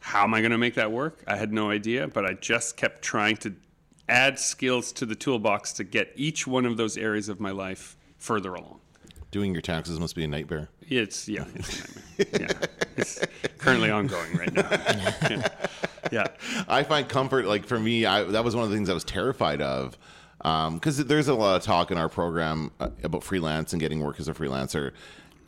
[0.00, 1.22] How am I going to make that work?
[1.28, 3.54] I had no idea, but I just kept trying to
[4.08, 7.96] add skills to the toolbox to get each one of those areas of my life
[8.16, 8.80] further along.
[9.30, 10.70] Doing your taxes must be a nightmare.
[10.98, 12.48] It's yeah, it's a nightmare.
[12.50, 13.20] yeah, it's
[13.58, 14.68] currently ongoing right now.
[15.30, 15.48] yeah.
[16.10, 16.26] yeah.
[16.68, 19.04] I find comfort, like for me, I, that was one of the things I was
[19.04, 19.96] terrified of.
[20.38, 24.18] Because there's a lot of talk in our program uh, about freelance and getting work
[24.18, 24.90] as a freelancer.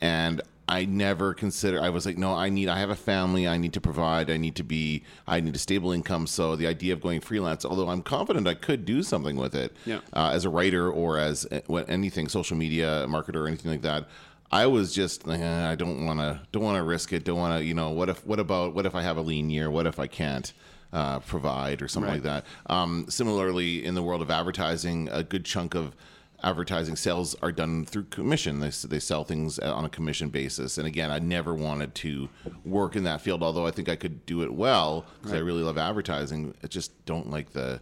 [0.01, 3.57] And I never consider, I was like, no, I need, I have a family, I
[3.57, 6.25] need to provide, I need to be, I need a stable income.
[6.27, 9.75] So the idea of going freelance, although I'm confident I could do something with it
[9.85, 9.99] Yeah.
[10.13, 14.07] uh, as a writer or as uh, anything, social media marketer or anything like that.
[14.51, 17.23] I was just, eh, I don't want to, don't want to risk it.
[17.23, 19.49] Don't want to, you know, what if, what about, what if I have a lean
[19.49, 19.69] year?
[19.69, 20.51] What if I can't?
[20.95, 22.45] uh, provide or something like that.
[22.67, 25.93] Um, similarly, in the world of advertising, a good chunk of
[26.41, 28.61] advertising sales are done through commission.
[28.61, 30.77] They, they sell things on a commission basis.
[30.77, 32.29] And again, I never wanted to
[32.63, 35.63] work in that field, although I think I could do it well because I really
[35.63, 36.53] love advertising.
[36.63, 37.81] I just don't like the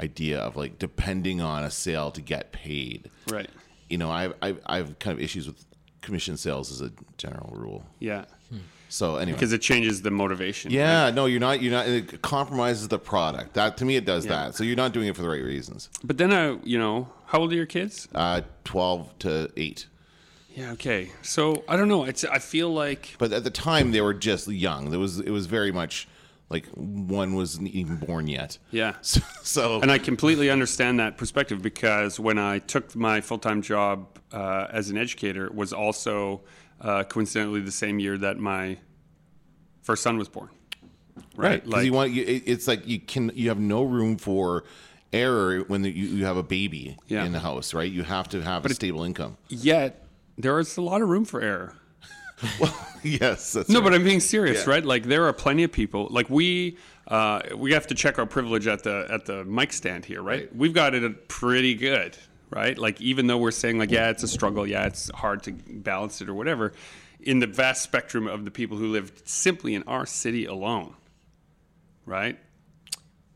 [0.00, 3.10] idea of like depending on a sale to get paid.
[3.28, 3.50] Right.
[3.88, 5.64] You know, I, I, I have kind of issues with
[6.02, 7.84] commission sales as a general rule.
[7.98, 8.24] Yeah.
[8.88, 10.70] So anyway, Because it changes the motivation.
[10.70, 11.62] yeah, no, you're not.
[11.62, 11.88] You're not.
[11.88, 13.54] It compromises the product.
[13.54, 14.32] That to me, it does Yeah.
[14.32, 14.54] that.
[14.54, 15.88] So you're not doing it for the right reasons.
[16.04, 18.06] But then I, you know, how old are your kids?
[18.14, 19.86] Uh, Twelve to eight.
[20.54, 20.72] Yeah.
[20.72, 21.10] Okay.
[21.22, 22.04] So I don't know.
[22.04, 22.22] It's.
[22.24, 23.14] I feel like.
[23.16, 24.90] But at the time, they were just young.
[24.90, 25.18] There was.
[25.20, 26.06] It was very much
[26.52, 28.58] like one wasn't even born yet.
[28.70, 28.94] Yeah.
[29.02, 33.62] So, so And I completely understand that perspective because when I took my full time
[33.62, 36.42] job uh, as an educator, it was also
[36.80, 38.78] uh, coincidentally the same year that my
[39.82, 40.48] first son was born.
[41.36, 42.12] right, because Like, you want.
[42.12, 43.32] You, it's like you can.
[43.34, 44.64] You have no room for
[45.12, 47.24] error when the, you, you have a baby Yeah.
[47.24, 47.90] in the house, right?
[47.90, 49.36] You have to have a stable income.
[49.48, 50.06] yet
[50.38, 51.74] there is a lot of room for error.
[53.02, 53.52] yes.
[53.52, 53.84] That's No, right.
[53.84, 54.70] but I'm being serious, Yeah.
[54.74, 54.84] right?
[54.84, 56.08] Like there are plenty of people.
[56.10, 56.76] Like we,
[57.08, 60.42] uh, we have to check our privilege at the at the mic stand here, right?
[60.42, 60.56] Right.
[60.56, 62.16] We've got it pretty good,
[62.50, 62.76] right?
[62.78, 66.20] Like even though we're saying like, yeah, it's a struggle, yeah, it's hard to balance
[66.20, 66.72] it or whatever.
[67.20, 70.92] in the vast spectrum of the people who live simply in our city alone,
[72.04, 72.36] right?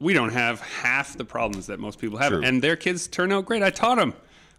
[0.01, 2.42] We don't have half the problems that most people have, True.
[2.42, 3.62] and their kids turn out great.
[3.62, 4.12] I taught them,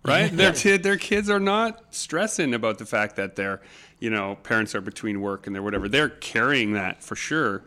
[0.06, 0.32] right?
[0.36, 3.62] their kid, their kids are not stressing about the fact that their,
[4.00, 5.88] you know, parents are between work and they're whatever.
[5.90, 7.64] They're carrying that for sure,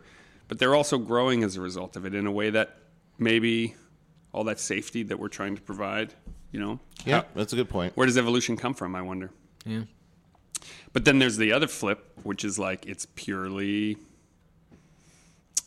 [0.47, 2.77] but they're also growing as a result of it in a way that
[3.17, 3.75] maybe
[4.33, 6.13] all that safety that we're trying to provide,
[6.51, 7.95] you know, Yeah, how- that's a good point.
[7.95, 8.95] where does evolution come from?
[8.95, 9.29] I wonder.
[9.65, 9.83] Yeah.
[10.93, 13.97] But then there's the other flip, which is like it's purely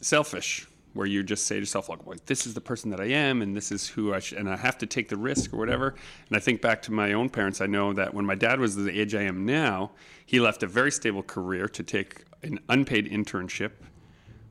[0.01, 3.07] selfish, where you just say to yourself, like, well, this is the person that I
[3.07, 5.57] am, and this is who I should, and I have to take the risk or
[5.59, 5.95] whatever.
[6.29, 7.61] And I think back to my own parents.
[7.61, 9.91] I know that when my dad was the age I am now,
[10.25, 13.73] he left a very stable career to take an unpaid internship,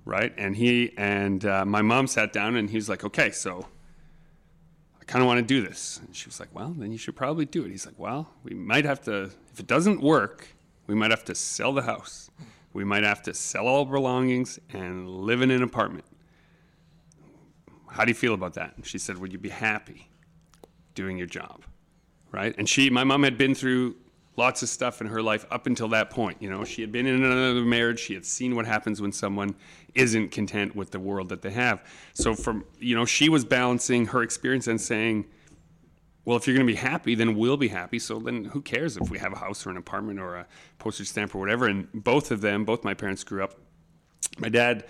[0.05, 0.33] right?
[0.37, 3.65] And he and uh, my mom sat down, and he was like, okay, so
[4.99, 6.01] I kind of want to do this.
[6.05, 7.71] And she was like, well, then you should probably do it.
[7.71, 10.47] He's like, well, we might have to, if it doesn't work,
[10.87, 12.29] we might have to sell the house.
[12.73, 16.05] We might have to sell all belongings and live in an apartment.
[17.93, 18.75] How do you feel about that?
[18.75, 20.09] And she said, would you be happy
[20.95, 21.63] doing your job?
[22.31, 22.55] Right?
[22.57, 23.95] And she, my mom had been through
[24.35, 26.41] lots of stuff in her life up until that point.
[26.41, 27.99] You know, she had been in another marriage.
[27.99, 29.53] She had seen what happens when someone
[29.93, 31.85] isn't content with the world that they have.
[32.13, 35.25] So from, you know, she was balancing her experience and saying,
[36.25, 37.99] well, if you're going to be happy, then we'll be happy.
[37.99, 40.47] So then who cares if we have a house or an apartment or a
[40.79, 41.67] postage stamp or whatever?
[41.67, 43.53] And both of them, both my parents grew up.
[44.39, 44.85] My dad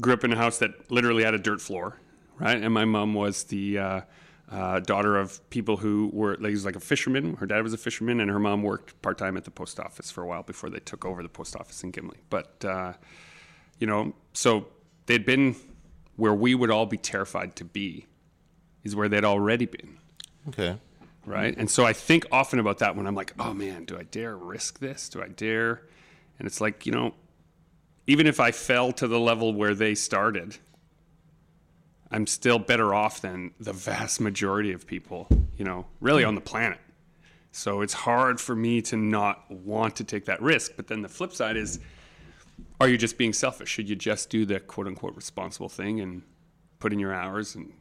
[0.00, 2.00] grew up in a house that literally had a dirt floor,
[2.40, 2.60] right?
[2.60, 4.00] And my mom was the uh,
[4.50, 7.36] uh, daughter of people who were, like, was like a fisherman.
[7.36, 10.10] Her dad was a fisherman, and her mom worked part time at the post office
[10.10, 12.18] for a while before they took over the post office in Gimli.
[12.30, 12.94] But, uh,
[13.78, 14.66] you know, so
[15.06, 15.54] they'd been
[16.16, 18.06] where we would all be terrified to be,
[18.84, 19.98] is where they'd already been
[20.48, 20.76] Okay.
[21.24, 21.54] right?
[21.56, 24.36] And so I think often about that when I'm like, oh man, do I dare
[24.36, 25.08] risk this?
[25.08, 25.82] Do I dare?
[26.38, 27.14] And it's like, you know,
[28.06, 30.56] even if I fell to the level where they started,
[32.10, 36.40] I'm still better off than the vast majority of people, you know, really on the
[36.40, 36.78] planet.
[37.52, 40.72] So it's hard for me to not want to take that risk.
[40.76, 41.80] But then the flip side is,
[42.80, 43.68] are you just being selfish?
[43.68, 46.22] Should you just do the quote unquote responsible thing and
[46.78, 47.72] put in your hours and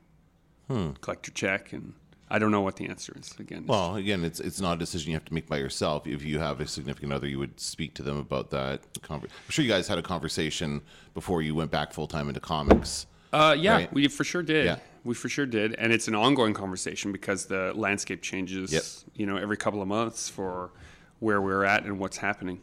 [0.67, 0.91] hmm.
[1.01, 1.73] collect your check?
[1.73, 1.93] And
[2.29, 3.33] I don't know what the answer is.
[3.39, 6.05] Again, Well, again, it's it's not a decision you have to make by yourself.
[6.05, 8.81] If you have a significant other, you would speak to them about that.
[9.09, 10.81] I'm sure you guys had a conversation
[11.15, 13.07] before you went back full time into comics.
[13.31, 13.93] Uh, yeah, Right.
[13.93, 14.65] we for sure did.
[14.65, 14.77] Yeah.
[15.03, 18.71] We for sure did, and it's an ongoing conversation because the landscape changes.
[18.73, 18.83] Yep.
[19.15, 20.71] You know, every couple of months for
[21.19, 22.59] where we're at and what's happening.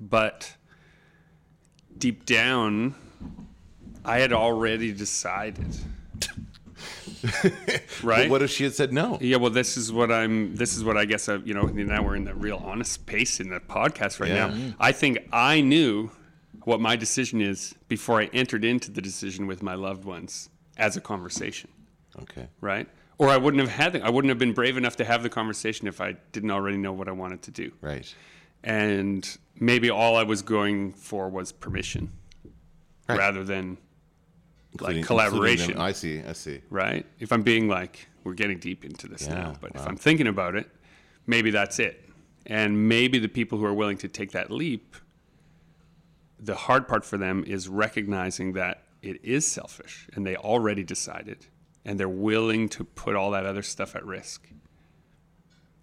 [0.00, 0.54] But
[1.98, 2.94] deep down,
[4.04, 5.76] I had already decided.
[8.02, 8.30] right.
[8.30, 9.18] What if she had said no?
[9.20, 10.54] Yeah, well, this is what I'm.
[10.56, 11.28] This is what I guess.
[11.28, 14.48] I, you know, now we're in the real honest space in the podcast right Yeah.
[14.48, 14.74] now.
[14.78, 16.10] I think I knew
[16.66, 20.96] what my decision is before I entered into the decision with my loved ones as
[20.96, 21.70] a conversation,
[22.22, 22.48] Okay.
[22.60, 22.88] right?
[23.18, 23.92] Or I wouldn't have had.
[23.92, 26.76] The, I wouldn't have been brave enough to have the conversation if I didn't already
[26.76, 27.70] know what I wanted to do.
[27.80, 28.12] Right.
[28.64, 32.10] And maybe all I was going for was permission,
[33.08, 33.16] Right.
[33.16, 33.78] rather than
[34.72, 35.78] Including- like collaboration.
[35.78, 36.20] I see.
[36.20, 36.60] I see.
[36.68, 37.06] right?
[37.20, 39.86] If I'm being like, we're getting deep into this Yeah, now, but if.
[39.86, 40.68] I'm thinking about it,
[41.28, 42.02] maybe that's it.
[42.44, 44.96] And maybe the people who are willing to take that leap,
[46.38, 51.46] the hard part for them is recognizing that it is selfish and they already decided
[51.84, 54.48] and they're willing to put all that other stuff at risk.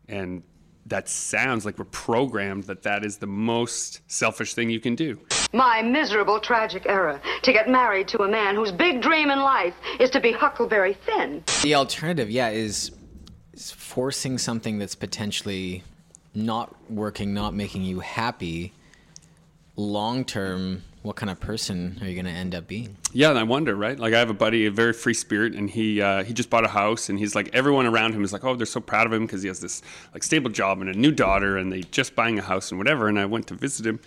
[0.08, 0.44] And
[0.86, 5.18] that sounds like we're programmed that that is the most selfish thing you can do.
[5.54, 9.76] My miserable, tragic error to get married to a man whose big dream in life
[10.00, 11.44] is to be Huckleberry Finn.
[11.62, 12.92] The alternative, yeah, is,
[13.54, 15.84] is forcing something that's potentially
[16.36, 18.74] not working, not making you happy.
[19.76, 22.96] Long term, what kind of person are you going to end up being?
[23.12, 23.98] Yeah, I wonder, right?
[23.98, 26.64] Like I have a buddy, a very free spirit, and he uh, he just bought
[26.64, 29.14] a house, and he's like everyone around him is like, oh, they're so proud of
[29.14, 29.82] him because he has this
[30.14, 33.08] like stable job and a new daughter, and they just buying a house and whatever.
[33.08, 34.00] And I went to visit him,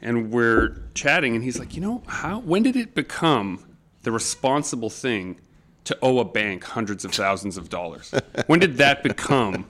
[0.00, 3.64] and we're chatting, and he's like, you know, how when did it become
[4.02, 5.40] the responsible thing
[5.84, 8.12] to owe a bank hundreds of thousands of dollars?
[8.46, 9.66] when did that become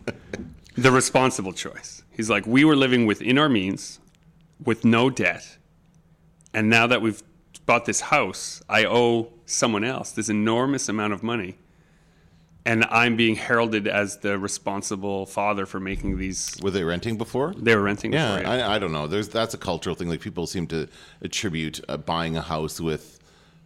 [0.77, 2.03] the responsible choice?
[2.11, 3.99] He's like, we were living within our means,
[4.65, 5.59] with no debt.
[6.55, 7.23] And now that we've
[7.67, 11.57] bought this house, I owe someone else this enormous amount of money.
[12.65, 16.57] And I'm being heralded as the responsible father for making these.
[16.63, 17.55] Were they renting before?
[17.57, 18.53] They were renting Yeah, before.
[18.53, 19.09] I, I don't know.
[19.09, 20.09] There's that's a cultural thing.
[20.09, 20.87] Like people seem to
[21.23, 23.19] attribute uh, buying a house with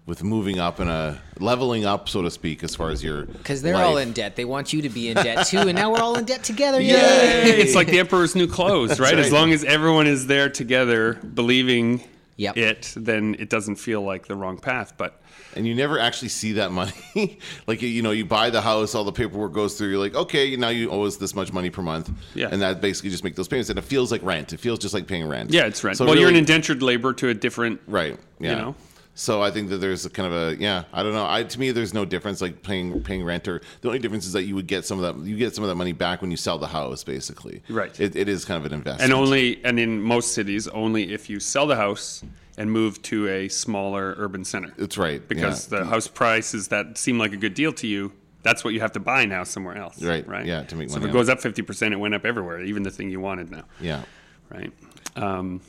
[0.06, 3.60] with moving up and a leveling up, so to speak, as far as your Because
[3.60, 4.36] they're all in debt.
[4.36, 6.80] They want you to be in debt too, and now we're all in debt together.
[6.80, 6.92] Yay!
[6.92, 7.60] Yay!
[7.60, 9.18] it's like the emperor's new clothes, right?
[9.18, 12.02] As long as everyone is there together, believing
[12.38, 12.56] Yep.
[12.58, 14.92] it, then it doesn't feel like the wrong path.
[14.96, 15.20] But
[15.56, 17.38] and you never actually see that money.
[17.66, 19.88] like you know, you buy the house, all the paperwork goes through.
[19.88, 22.10] You're like, okay, now you owe us this much money per month.
[22.34, 22.50] Yeah.
[22.52, 24.52] and that basically just make those payments, and it feels like rent.
[24.52, 25.50] It feels just like paying rent.
[25.50, 25.96] yeah, it's rent.
[25.96, 28.18] So well, you're an indentured labor to a different right.
[28.38, 28.50] Yeah.
[28.50, 28.74] You know?
[29.18, 31.58] So I think that there's a kind of a yeah I don't know I to
[31.58, 34.54] me there's no difference like paying paying rent or the only difference is that you
[34.54, 36.58] would get some of that you get some of that money back when you sell
[36.58, 37.98] the house basically Right.
[37.98, 41.30] it, it is kind of an investment and only and in most cities only if
[41.30, 42.22] you sell the house
[42.58, 44.72] and move to a smaller urban center.
[44.78, 45.78] it's right because yeah.
[45.78, 48.92] the house prices that seem like a good deal to you, that's what you have
[48.92, 50.02] to buy now somewhere else.
[50.02, 50.46] Right, Right.
[50.46, 52.62] yeah, to make money so if it goes up fifty percent, it went up everywhere,
[52.62, 53.64] even the thing you wanted now.
[53.80, 54.02] yeah
[54.50, 54.72] Right.
[55.16, 55.60] Um,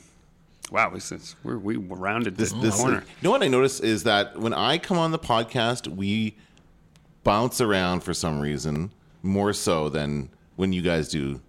[0.70, 2.98] wow, is, we're, we rounded this, this corner.
[2.98, 6.36] you know what I notice is that when I come on the podcast we
[7.24, 8.90] bounce around for some reason
[9.22, 11.40] more so than when you guys do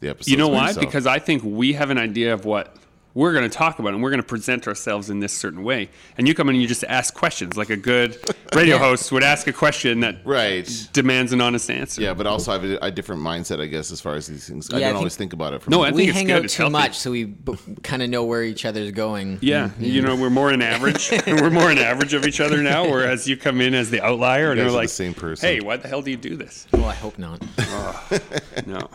[0.00, 0.30] the episode.
[0.30, 0.68] you know why?
[0.68, 0.86] yourself.
[0.86, 2.76] Because I think we have an idea of what
[3.14, 5.62] we're going to talk about, it and we're going to present ourselves in this certain
[5.62, 5.90] way.
[6.16, 8.16] And you come in and you just ask questions, like a good
[8.54, 12.00] radio host would ask a question that right demands an honest answer.
[12.02, 14.46] yeah but also I have a, a different mindset I guess as far as these
[14.48, 16.08] things I Yeah, I don't think- always think about it from No, I we think
[16.08, 16.36] it's hang good.
[16.36, 16.72] out It's too healthy.
[16.72, 19.38] much, so we b- kind of know where each other's going.
[19.40, 20.06] Yeah, you mm-hmm.
[20.08, 21.10] know, we're more an average.
[21.26, 22.88] we're more an average of each other now.
[22.88, 25.48] Whereas you come in as the outlier, and you're are the like, same person.
[25.48, 26.66] Hey, why the hell do you do this?
[26.72, 27.42] Well, I hope not.
[27.58, 28.18] Oh,
[28.66, 28.88] no.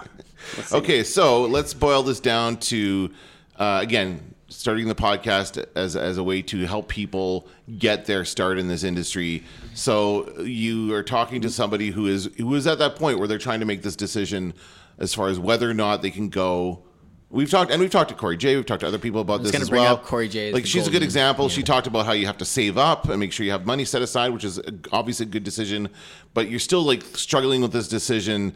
[0.72, 3.12] Okay, so let's boil this down to
[3.58, 8.58] uh, again starting the podcast as as a way to help people get their start
[8.58, 9.44] in this industry.
[9.74, 13.38] So you are talking to somebody who is who is at that point where they're
[13.38, 14.54] trying to make this decision
[15.00, 16.84] as far as whether or not they can go.
[17.30, 18.56] We've talked and we've talked to Corey J.
[18.56, 19.96] We've talked to other people about this as bring well.
[19.96, 21.50] up Corey J Like she's a good golden- example.
[21.50, 23.84] She talked about how you have to save up and make sure you have money
[23.84, 24.62] set aside, which is
[24.94, 25.90] obviously a good decision.
[26.34, 28.54] But you're still like struggling with this decision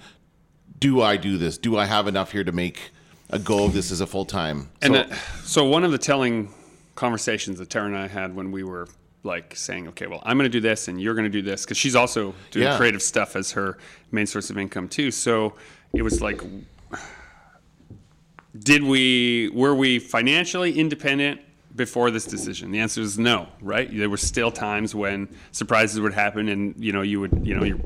[0.80, 1.58] do I do this?
[1.58, 2.92] Do I have enough here to make
[3.32, 4.70] a go of this as a full time?
[4.82, 6.54] And uh, so one of the telling
[6.96, 8.88] conversations that Tara and I had when we were
[9.24, 11.64] like saying, okay, well, I'm going to do this and you're going to do this
[11.64, 12.78] because she's also doing Yeah.
[12.78, 13.78] creative stuff as her
[14.12, 15.12] main source of income too.
[15.12, 15.54] So
[15.94, 16.42] it was like,
[18.58, 21.40] did we were we financially independent
[21.76, 22.72] before this decision?
[22.72, 23.48] The answer is no.
[23.62, 23.90] Right?
[23.96, 27.64] There were still times when surprises would happen, and you know you would you know
[27.64, 27.78] your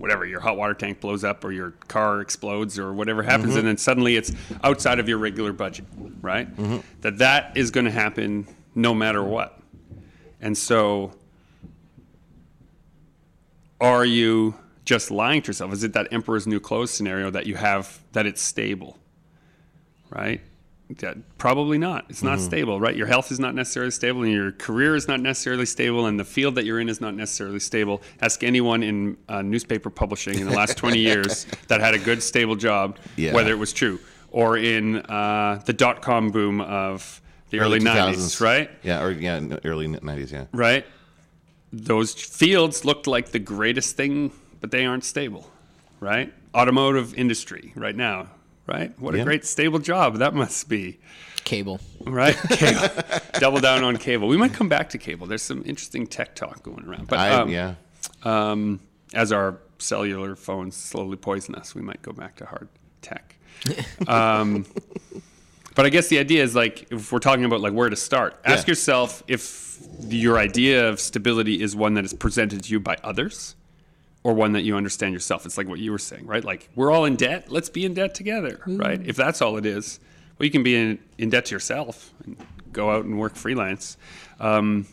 [0.00, 3.58] whatever your hot water tank blows up or your car explodes or whatever happens, mm-hmm.
[3.58, 4.32] and then suddenly it's
[4.64, 5.84] outside of your regular budget.
[6.22, 6.50] Right?
[6.56, 6.78] Mm-hmm.
[7.02, 9.60] That that is going to happen no matter what.
[10.40, 11.12] And so,
[13.78, 14.54] are you
[14.86, 15.72] just lying to yourself?
[15.74, 18.98] Is it that emperor's new clothes scenario that you have that it's stable?
[20.08, 20.40] Right?
[20.98, 22.06] That, probably not.
[22.08, 22.96] It's not stable, right?
[22.96, 26.24] Your health is not necessarily stable, and your career is not necessarily stable, and the
[26.24, 28.02] field that you're in is not necessarily stable.
[28.20, 32.22] Ask anyone in uh, newspaper publishing in the last 20 years that had a good,
[32.22, 33.32] stable job, Yeah.
[33.34, 34.00] whether it was true,
[34.32, 38.68] or in uh, the dot com boom of the early, 90s, right?
[38.82, 40.32] Yeah, or yeah, early nineties.
[40.32, 40.84] Yeah, right?
[41.72, 45.48] Those fields looked like the greatest thing, but they aren't stable,
[46.00, 46.32] right?
[46.54, 48.28] Automotive industry right now,
[48.70, 48.98] right?
[49.00, 49.22] What Yeah.
[49.22, 50.98] a great stable job that must be,
[51.44, 51.80] Cable.
[52.04, 52.36] right?
[52.50, 52.88] Cable.
[53.38, 54.28] Double down on cable.
[54.28, 55.26] We might come back to cable.
[55.26, 57.08] There's some interesting tech talk going around.
[57.08, 57.74] But I, um, yeah,
[58.22, 58.80] um,
[59.14, 62.68] as our cellular phones slowly poison us, we might go back to hard
[63.02, 63.36] tech.
[64.08, 64.64] um,
[65.74, 68.38] but I guess the idea is like if we're talking about like where to start,
[68.44, 68.72] ask Yeah.
[68.72, 69.78] yourself if
[70.08, 73.54] your idea of stability is one that is presented to you by others
[74.22, 75.46] or one that you understand yourself.
[75.46, 76.44] It's like what you were saying, right?
[76.44, 77.50] Like we're all in debt.
[77.50, 79.00] Let's be in debt together, right?
[79.04, 79.98] If that's all it is,
[80.38, 82.36] well, you can be in, in debt to yourself and
[82.72, 83.96] go out and work freelance.
[84.38, 84.86] Um,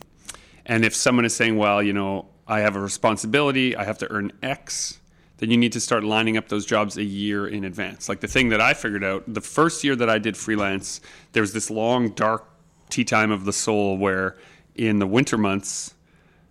[0.66, 4.10] and if someone is saying, well, you know, I have a responsibility, I have to
[4.10, 4.98] earn X,
[5.38, 8.08] then you need to start lining up those jobs a year in advance.
[8.08, 11.00] Like the thing that I figured out, the first year that I did freelance,
[11.32, 12.46] there was this long, dark
[12.90, 14.36] tea time of the soul where
[14.74, 15.94] in the winter months,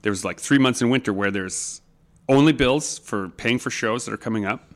[0.03, 1.81] there was like three months in winter where there's
[2.29, 4.71] only bills for paying for shows that are coming up.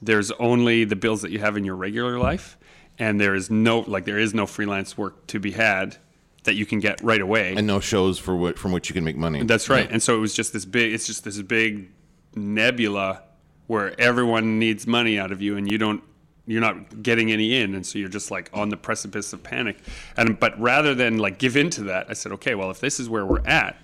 [0.00, 2.58] There's only the bills that you have in your regular life,
[2.98, 5.96] and there is no like there is no freelance work to be had
[6.44, 7.54] that you can get right away.
[7.56, 9.44] and no shows for what from which you can make money.
[9.44, 9.88] That's right.
[9.90, 10.92] And so it was just this big.
[10.92, 11.90] It's just this big
[12.34, 13.22] nebula
[13.68, 16.02] where everyone needs money out of you, and you don't.
[16.44, 19.78] You're not getting any in, and so you're just like on the precipice of panic.
[20.16, 22.98] And but rather than like give in to that, I said, okay, well, if this
[22.98, 23.76] is where we're at,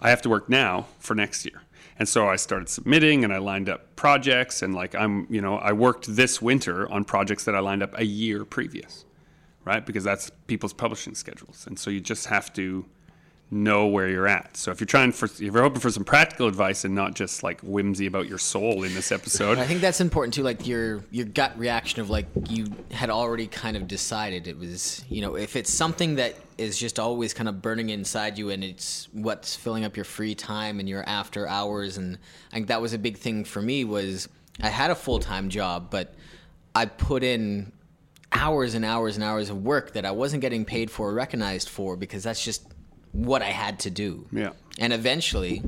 [0.00, 1.62] I have to work now for next year.
[1.98, 5.56] And so I started submitting and I lined up projects and like I'm, you know,
[5.56, 9.04] I worked this winter on projects that I lined up a year previous,
[9.64, 9.84] right?
[9.84, 11.66] Because that's people's publishing schedules.
[11.66, 12.86] And so you just have to
[13.50, 14.56] know where you're at.
[14.56, 17.42] So if you're trying for, if you're hoping for some practical advice and not just
[17.42, 20.42] like whimsy about your soul in this episode, I think that's important too.
[20.42, 25.04] Like your your gut reaction of like you had already kind of decided it was.
[25.08, 28.62] You know, if it's something that is just always kind of burning inside you and
[28.64, 32.18] it's what's filling up your free time and your after hours and
[32.52, 34.28] I think that was a big thing for me was
[34.60, 36.14] I had a full time job but
[36.74, 37.72] I put in
[38.32, 41.68] hours and hours and hours of work that I wasn't getting paid for or recognized
[41.68, 42.66] for because that's just
[43.12, 44.26] what I had to do.
[44.32, 44.50] Yeah.
[44.78, 45.62] And eventually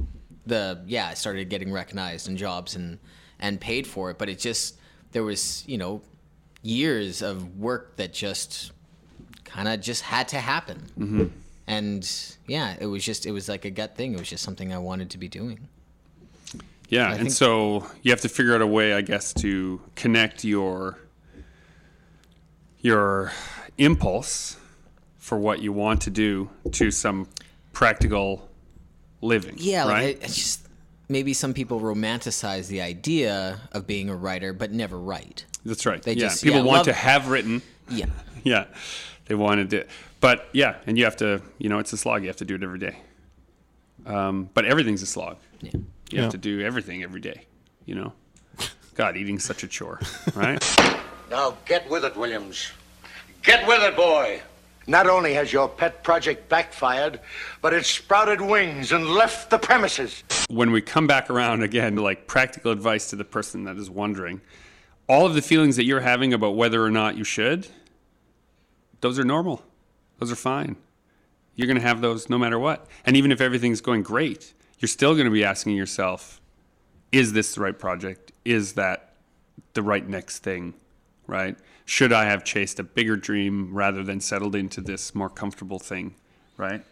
[0.47, 2.99] the yeah, I started getting recognized in jobs and
[3.38, 4.76] and paid for it, but it just
[5.12, 6.03] there was, you know,
[6.62, 8.72] years of work that just
[9.45, 10.78] kind of just had to happen.
[10.99, 11.26] Mm-hmm.
[11.66, 14.14] And yeah, it was just it was like a gut thing.
[14.14, 15.68] It was just something I wanted to be doing.
[16.88, 17.07] yeah.
[17.09, 20.45] I and think- so you have to figure out a way, I guess, to connect
[20.45, 20.99] your
[22.80, 23.32] your
[23.78, 24.57] impulse
[25.30, 27.28] for what you want to do to some
[27.72, 28.48] practical
[29.20, 29.54] living.
[29.58, 30.16] Yeah, right.
[30.16, 30.66] like I, it's just
[31.08, 35.44] maybe some people romanticize the idea of being a writer, but never write.
[35.64, 36.02] That's right.
[36.02, 37.62] They yeah, just- people yeah, want love- to have written.
[37.88, 38.06] Yeah.
[38.42, 38.64] Yeah,
[39.26, 39.86] they wanted to,
[40.20, 42.22] but yeah, and you have to, you know, it's a slog.
[42.22, 42.96] You have to do it every day.
[44.06, 45.36] Um, but everything's a slog.
[45.60, 45.72] Yeah.
[45.74, 46.22] You Yeah.
[46.22, 47.44] have to do everything every day.
[47.84, 48.12] You know,
[48.94, 50.00] God, eating's such a chore,
[50.34, 50.64] right?
[51.30, 52.72] Now get with it, Williams.
[53.42, 54.40] Get with it, boy.
[54.91, 57.20] Not only has your pet project backfired,
[57.62, 60.24] but it's sprouted wings and left the premises.
[60.49, 64.41] when we come back around again, like practical advice to the person that is wondering,
[65.09, 67.68] all of the feelings that you're having about whether or not you should,
[69.01, 69.62] those are normal.
[70.18, 70.74] Those are fine.
[71.55, 72.88] You're going to have those no matter what.
[73.07, 76.41] And even if everything's going great, you're still going to be asking yourself,
[77.12, 78.32] is this the right project?
[78.45, 79.14] Is that
[79.74, 80.74] the right next thing?
[81.30, 81.56] Right?
[81.84, 86.16] Should I have chased a bigger dream rather than settled into this more comfortable thing?
[86.56, 86.84] Right?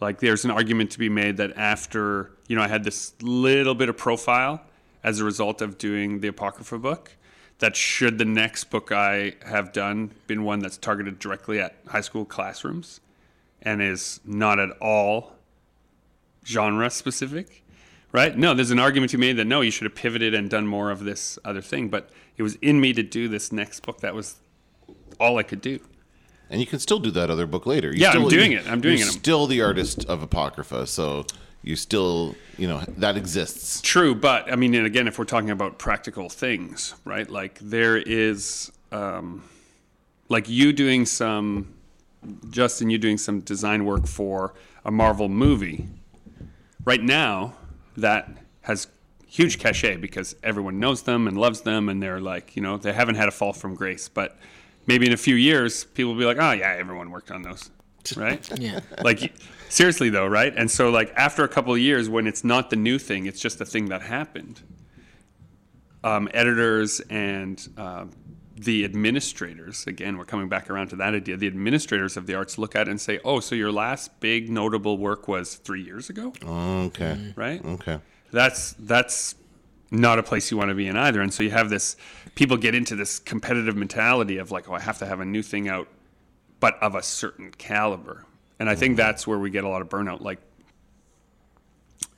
[0.00, 3.76] Like there's an argument to be made that after, you know, I had this little
[3.76, 4.60] bit of profile
[5.04, 7.12] as a result of doing the Apocrypha book,
[7.60, 12.00] that should the next book I have done been one that's targeted directly at high
[12.00, 13.00] school classrooms
[13.62, 15.34] and is not at all
[16.44, 17.62] genre specific,
[18.10, 18.36] right?
[18.36, 20.66] No, there's an argument to be made that no, you should have pivoted and done
[20.66, 24.00] more of this other thing, but it was in me to do this next book.
[24.00, 24.36] That was
[25.20, 25.80] all I could do.
[26.50, 27.88] And you can still do that other book later.
[27.90, 28.68] You Yeah, I'm still, doing you- it.
[28.70, 29.12] I'm doing you're it.
[29.12, 31.24] Still the artist of Apocrypha, so
[31.62, 33.80] you still, you know, that exists.
[33.80, 37.28] True, but I mean, and again, if we're talking about practical things, right?
[37.28, 39.42] Like there is, um,
[40.28, 41.72] like you doing some,
[42.50, 44.52] Justin, you doing some design work for
[44.84, 45.88] a Marvel movie.
[46.84, 47.54] Right now,
[47.96, 48.28] that
[48.62, 48.88] has
[49.34, 52.92] huge cachet because everyone knows them and loves them, and they're like, you know, they
[52.92, 54.08] haven't had a fall from grace.
[54.08, 54.36] But
[54.86, 57.70] maybe in a few years, people will be like, oh yeah, everyone worked on those,
[58.16, 58.48] right?
[58.60, 58.80] Yeah.
[59.02, 59.32] like
[59.70, 62.76] seriously though right and so like after a couple of years when it's not the
[62.76, 64.60] new thing it's just the thing that happened
[66.04, 68.04] um, editors and uh,
[68.56, 72.56] the administrators again we're coming back around to that idea the administrators of the arts
[72.56, 76.08] look at it and say oh so your last big notable work was three years
[76.08, 77.32] ago Okay.
[77.34, 77.98] right Okay.
[78.34, 79.36] That's that's
[79.90, 81.22] not a place you want to be in either.
[81.22, 81.96] And so you have this
[82.34, 85.42] people get into this competitive mentality of like, oh, I have to have a new
[85.42, 85.88] thing out,
[86.60, 88.24] but of a certain caliber.
[88.58, 90.20] And I think that's where we get a lot of burnout.
[90.20, 90.40] Like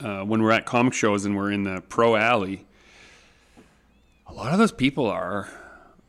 [0.00, 2.66] uh, when we're at comic shows and we're in the pro alley,
[4.26, 5.48] a lot of those people are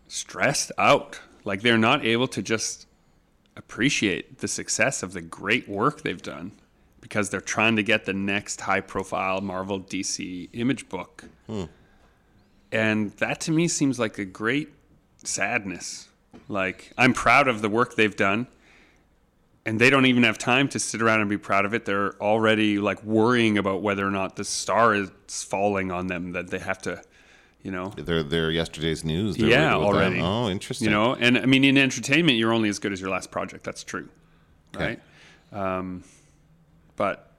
[0.08, 1.20] stressed out.
[1.44, 2.88] Like they're not able to just
[3.56, 6.52] appreciate the success of the great work they've done
[7.08, 11.24] because they're trying to get the next high profile Marvel DC image book.
[12.72, 14.70] And that to me seems like a great
[15.24, 16.10] sadness.
[16.50, 18.48] Like I'm proud of the work they've done
[19.66, 21.86] and they don't even have time to sit around and be proud of it.
[21.86, 26.50] They're already like worrying about whether or not the star is falling on them that
[26.50, 27.02] they have to,
[27.64, 29.36] you know, They're, they're yesterday's news.
[29.36, 30.22] They're yeah, already.
[30.22, 30.86] Oh, interesting.
[30.86, 33.66] You know, and I mean, in entertainment, you're only as good as your last project.
[33.66, 34.08] That's true,
[34.74, 35.02] right?
[35.52, 36.04] Um,
[36.98, 37.32] but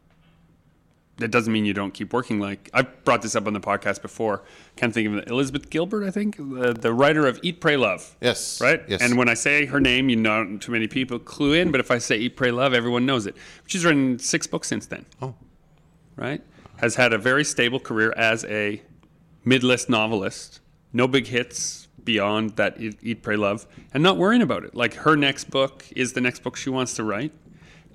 [1.19, 2.39] that doesn't mean you don't keep working.
[2.41, 4.45] Like I brought this up on the podcast before.
[4.77, 5.29] Can't think of it.
[5.29, 8.17] Elizabeth Gilbert, I think, the, the writer of Eat, Pray, Love.
[8.21, 8.61] Yes.
[8.61, 8.81] Right.
[8.89, 9.03] Yes.
[9.03, 11.71] And when I say her name, you know, not too many people clue in.
[11.73, 13.37] But if I say Eat, Pray, Love, everyone knows it.
[13.67, 15.07] She's written six books since then.
[15.21, 15.35] Oh.
[16.17, 16.41] Right.
[16.77, 18.81] Has had a very stable career as a
[19.45, 20.61] mid-list novelist.
[20.93, 24.75] No big hits beyond that Eat, Eat, Pray, Love, and not worrying about it.
[24.75, 27.33] Like her next book is the next book she wants to write,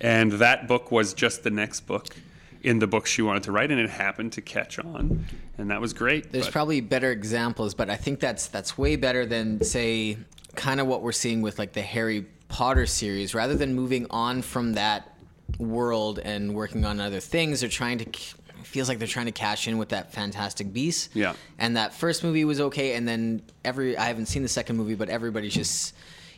[0.04, 2.14] and that book was just the next book
[2.62, 5.24] in the book she wanted to write, and it happened to catch on,
[5.58, 6.30] and that was great.
[6.32, 10.18] There's but- probably better examples, but I think that's that's way better than say
[10.54, 13.34] kind of what we're seeing with like the Harry Potter series.
[13.34, 15.10] Rather than moving on from that
[15.58, 17.60] world and working on other things.
[17.60, 18.04] They're trying to.
[18.04, 21.10] it Feels like they're trying to cash in with that Fantastic Beast.
[21.14, 21.34] Yeah.
[21.58, 24.94] And that first movie was okay, and then every I haven't seen the second movie,
[24.94, 25.94] but everybody's just,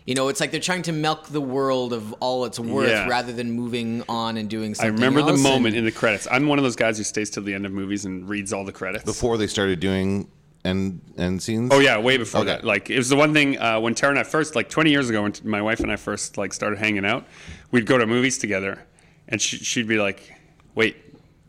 [0.07, 3.09] you know, it's like they're trying to milk the world of all it's worth Yeah.
[3.09, 4.93] rather than moving on and doing something.
[4.95, 5.01] Else.
[5.03, 5.15] I something.
[5.17, 6.29] remember the moment and- in the credits.
[6.31, 8.65] I'm one of those guys who stays till the end of movies and reads all
[8.65, 9.05] the credits.
[9.05, 10.29] Before they started doing
[10.65, 11.71] end end scenes.
[11.73, 12.51] Oh yeah, way before Okay.
[12.51, 12.65] that.
[12.65, 15.09] Like it was the one thing uh, when Tara and I first, like 20 years
[15.11, 17.27] ago, when t- my wife and I first like started hanging out,
[17.73, 18.85] we'd go to movies together,
[19.29, 20.35] and she, she'd be like,
[20.75, 20.97] "Wait,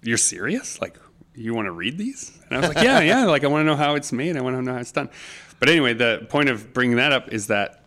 [0.04, 0.80] you're serious?
[0.82, 0.98] Like
[1.36, 3.26] you want to read these?" And I was like, "Yeah, yeah.
[3.26, 4.36] Like I want to know how it's made.
[4.38, 5.10] I want to know how it's done."
[5.60, 7.86] But anyway, the point of bringing that up is that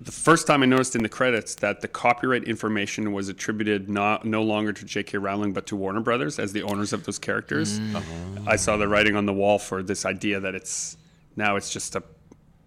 [0.00, 4.24] the first time I noticed in the credits that the copyright information was attributed not
[4.24, 5.18] no longer to J.K.
[5.18, 7.78] Rowling but to Warner Brothers as the owners of those characters.
[7.78, 8.46] Mm.
[8.46, 10.96] I saw the writing on the wall for this idea that it's
[11.36, 12.02] now it's just a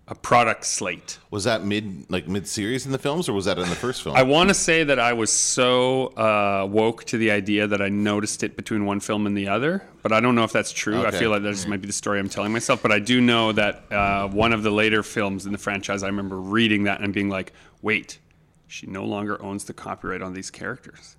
[0.08, 1.18] a product slate.
[1.32, 4.02] Was that mid like mid series in the films, or was that in the first
[4.04, 4.16] film?
[4.18, 7.88] I want to say that I was so uh, woke to the idea that I
[7.90, 11.06] noticed it between one film and the other, but I don't know if that's true.
[11.06, 13.22] I feel like that just might be the story I'm telling myself, but I do
[13.22, 17.00] know that uh, one of the later films in the franchise, I remember reading that
[17.00, 18.20] and being like, wait,
[18.68, 21.16] she no longer owns the copyright on these characters.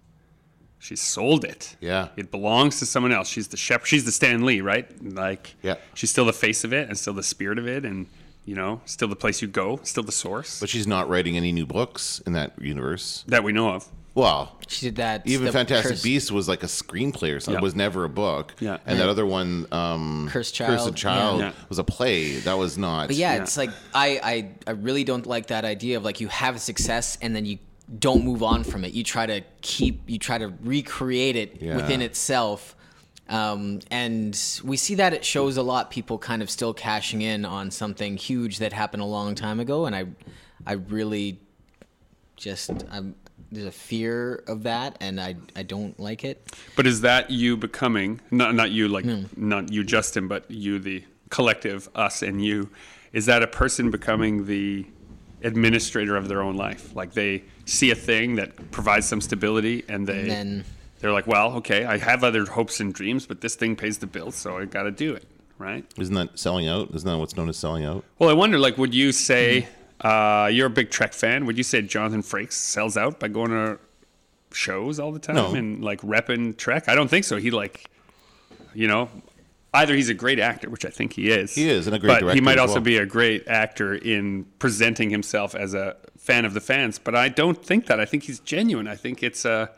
[0.78, 1.76] She sold it.
[1.80, 2.08] Yeah.
[2.16, 3.28] It belongs to someone else.
[3.30, 3.86] She's the shepherd.
[3.86, 4.86] She's the Stan Lee, right?
[5.02, 5.76] Like, Yeah.
[5.94, 8.06] she's still the face of it and still the spirit of it and,
[8.44, 11.52] you know, still the place you go, still the source but she's not writing any
[11.52, 13.24] new books in that universe.
[13.28, 13.86] that we know of.
[14.14, 15.22] Well, She did that.
[15.26, 17.54] even the Fantastic Curse- Beast was like a screenplay or something.
[17.54, 17.58] Yeah.
[17.58, 18.54] It was never a book.
[18.60, 18.78] Yeah.
[18.86, 21.52] And that other one, um, Cursed Cursed Child, Child, yeah.
[21.68, 22.36] was a play.
[22.36, 23.08] That was not.
[23.08, 23.42] But yeah, Yeah.
[23.42, 26.60] it's like I, I I really don't like that idea of like you have a
[26.60, 27.58] success and then you
[27.98, 28.94] don't move on from it.
[28.94, 31.74] You try to keep you try to recreate it Yeah.
[31.76, 32.73] within itself.
[33.28, 37.44] Um, and we see that it shows a lot people kind of still cashing in
[37.46, 40.04] on something huge that happened a long time ago and I
[40.66, 41.40] I really
[42.36, 43.14] just I'm
[43.50, 46.52] there's a fear of that and I I don't like it.
[46.76, 49.06] But is that you becoming not not you like
[49.36, 52.68] not you Justin, but you the collective us and you?
[53.12, 54.84] Is that a person becoming the
[55.42, 56.94] administrator of their own life?
[56.94, 60.64] Like they see a thing that provides some stability, and they And then-
[61.04, 64.06] they're like, well, okay, I have other hopes and dreams, but this thing pays the
[64.06, 65.28] bills, so I got to do it,
[65.58, 65.84] right?
[65.98, 66.94] Isn't that selling out?
[66.94, 68.06] Isn't that what's known as selling out?
[68.18, 69.68] Well, I wonder, like, would you say
[70.00, 71.44] uh, you're a big Trek fan?
[71.44, 73.78] Would you say Jonathan Frakes sells out by going to
[74.52, 75.54] shows all the time No.
[75.54, 76.88] and like repping Trek?
[76.88, 77.36] I don't think so.
[77.36, 77.84] He like,
[78.72, 79.10] you know,
[79.74, 81.54] either he's a great actor, which I think he is.
[81.54, 82.82] He is, and a great but he might also well.
[82.82, 86.98] be a great actor in presenting himself as a fan of the fans.
[86.98, 88.00] But I don't think that.
[88.00, 88.88] I think he's genuine.
[88.88, 89.70] I think it's a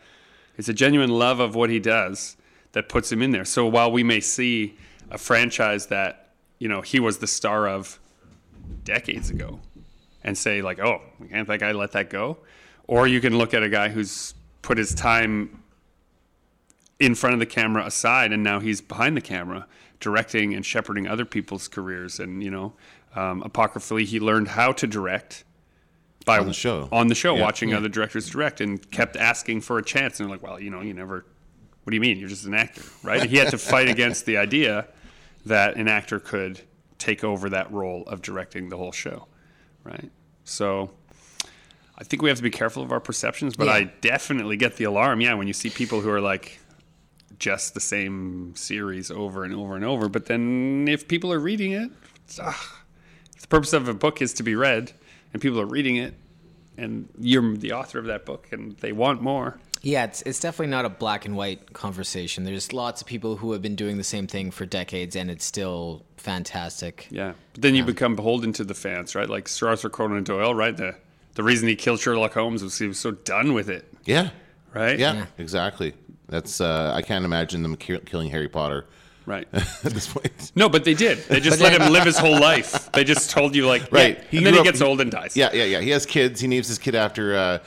[0.57, 2.37] it's a genuine love of what he does
[2.73, 3.45] that puts him in there.
[3.45, 4.77] So while we may see
[5.11, 7.99] a franchise that you know he was the star of
[8.85, 9.61] decades ago
[10.25, 11.01] and say like, oh,
[11.31, 12.39] can't that guy let that go?
[12.87, 15.63] Or you can look at a guy who's put his time
[16.99, 19.67] in front of the camera aside, and now he's behind the camera,
[20.01, 22.19] directing and shepherding other people's careers.
[22.19, 22.73] And you know,
[23.15, 25.45] um, apocryphally, he learned how to direct
[26.27, 26.89] by On the show.
[26.93, 27.43] on the show, Yeah.
[27.43, 30.21] watching other directors direct, and kept asking for a chance.
[30.21, 31.25] And they're like, well, you know, you never.
[31.85, 32.19] What do you mean?
[32.19, 33.23] You're just an actor, right?
[33.31, 34.89] He had to fight against the idea
[35.47, 36.61] that an actor could
[36.99, 39.29] take over that role of directing the whole show,
[39.85, 40.11] right?
[40.43, 40.91] So
[41.97, 43.73] I think we have to be careful of our perceptions, but Yeah.
[43.75, 45.21] I definitely get the alarm.
[45.21, 46.59] Yeah, when you see people who are like
[47.39, 51.71] just the same series over and over and over, but then if people are reading
[51.71, 51.91] it,
[52.27, 52.35] if
[53.43, 54.91] the purpose of a book is to be read,
[55.33, 56.15] and people are reading it,
[56.77, 59.59] and you're the author of that book, and they want more.
[59.83, 62.45] Yeah, it's it's definitely not a black and white conversation.
[62.45, 65.45] There's lots of people who have been doing the same thing for decades, and it's
[65.45, 67.07] still fantastic.
[67.11, 69.29] Yeah, but then you become beholden to the fans, right?
[69.29, 70.77] Like Sir Arthur Conan Doyle, right?
[70.77, 70.97] The
[71.35, 74.31] the reason he killed Sherlock Holmes was he was so done with it, Yeah.
[74.75, 74.99] right?
[74.99, 75.93] Yeah, exactly.
[76.29, 78.87] That's uh, I can't imagine them ki- killing Harry Potter
[79.27, 79.47] right.
[79.53, 80.53] at this point.
[80.55, 81.19] No, but they did.
[81.29, 82.91] They just let him live his whole life.
[82.93, 84.17] They just told you like, Right.
[84.19, 84.25] yeah.
[84.31, 85.37] He and then grew he up- gets old and dies.
[85.37, 85.81] Yeah, yeah, yeah.
[85.81, 86.41] He has kids.
[86.41, 87.59] He names his kid after uh,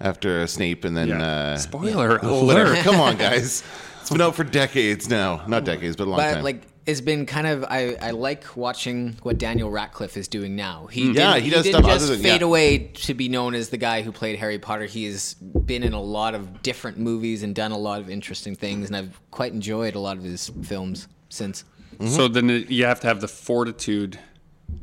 [0.00, 1.22] after Snape, and then Yeah.
[1.22, 2.30] uh, Spoiler yeah.
[2.44, 2.72] Whatever.
[2.72, 2.84] alert.
[2.84, 3.62] Come on, guys.
[4.00, 5.44] It's been out for decades now.
[5.46, 6.44] Not decades, but a long But time.
[6.44, 10.86] like, it's been kind of I, I like watching what Daniel Radcliffe is doing now.
[10.86, 12.46] He didn't, Yeah, he does didn't stuff just other than- fade yeah.
[12.46, 14.86] away to be known as the guy who played Harry Potter.
[14.86, 18.54] He has been in a lot of different movies and done a lot of interesting
[18.56, 21.64] things, and I've quite enjoyed a lot of his films since.
[22.06, 24.18] So then you have to have the fortitude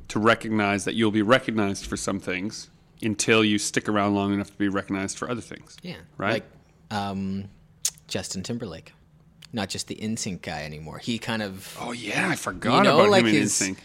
[0.10, 2.70] to recognize that you'll be recognized for some things
[3.02, 5.76] until you stick around long enough to be recognized for other things.
[5.82, 6.44] Yeah, Right?
[6.92, 7.46] Like um,
[8.08, 8.94] Justin Timberlake,
[9.56, 11.00] not just the NSYNC guy anymore.
[11.00, 13.78] He kind of Oh yeah, I forgot You know, about like him in his- NSYNC.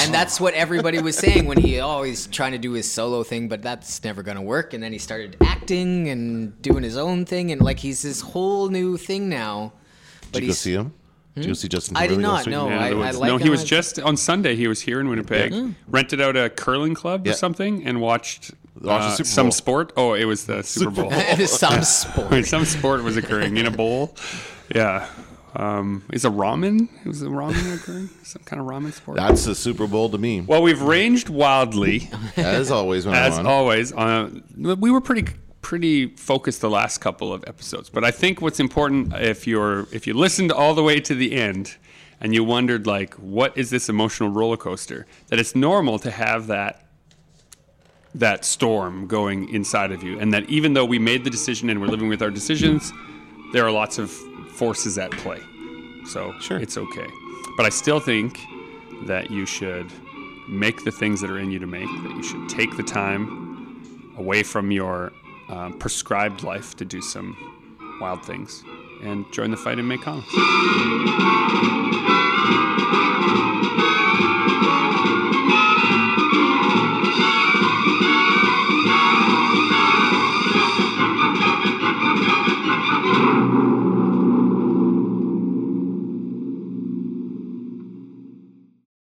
[0.00, 3.48] And that's what everybody was saying when he always trying to do his solo thing,
[3.48, 4.72] but that's never gonna work.
[4.72, 8.68] And then he started acting and doing his own thing, and like he's this whole
[8.68, 9.72] new thing now.
[10.30, 10.92] But Did you go he's see him?
[11.34, 11.96] Did you see Justin?
[11.96, 12.68] I did not, last no.
[12.68, 14.54] Yeah, I- there I like no, he him was as- just on Sunday.
[14.54, 17.32] He was here in Winnipeg, rented out a curling club Yeah.
[17.32, 19.92] or something, and watched, Watched uh, Super some sport.
[19.96, 21.10] Oh, it was the Super Bowl.
[21.46, 22.30] some sport.
[22.30, 24.14] Wait, some sport was occurring in a bowl.
[24.74, 25.08] Yeah.
[25.56, 26.88] Um, is a ramen?
[27.06, 28.10] Was a ramen occurring?
[28.22, 29.16] Some kind of ramen sport?
[29.16, 30.42] That's the Super Bowl to me.
[30.42, 33.52] well, we've ranged wildly, As always, when as I'm on.
[33.52, 33.92] always.
[33.92, 38.60] On we were pretty pretty focused the last couple of episodes, but I think what's
[38.60, 41.76] important if you're if you listened all the way to the end
[42.20, 45.06] and you wondered like, what is this emotional roller coaster?
[45.28, 46.84] That it's normal to have that
[48.14, 51.80] that storm going inside of you, and that even though we made the decision and
[51.80, 52.92] we're living with our decisions,
[53.52, 55.40] there are lots of forces at play.
[56.06, 56.58] So Sure.
[56.58, 57.06] it's okay.
[57.56, 58.40] But I still think
[59.06, 59.90] that you should
[60.48, 64.14] make the things that are in you to make, that you should take the time
[64.16, 65.12] away from your
[65.48, 67.36] um, prescribed life to do some
[68.00, 68.62] wild things
[69.02, 70.28] and join the fight and make comics.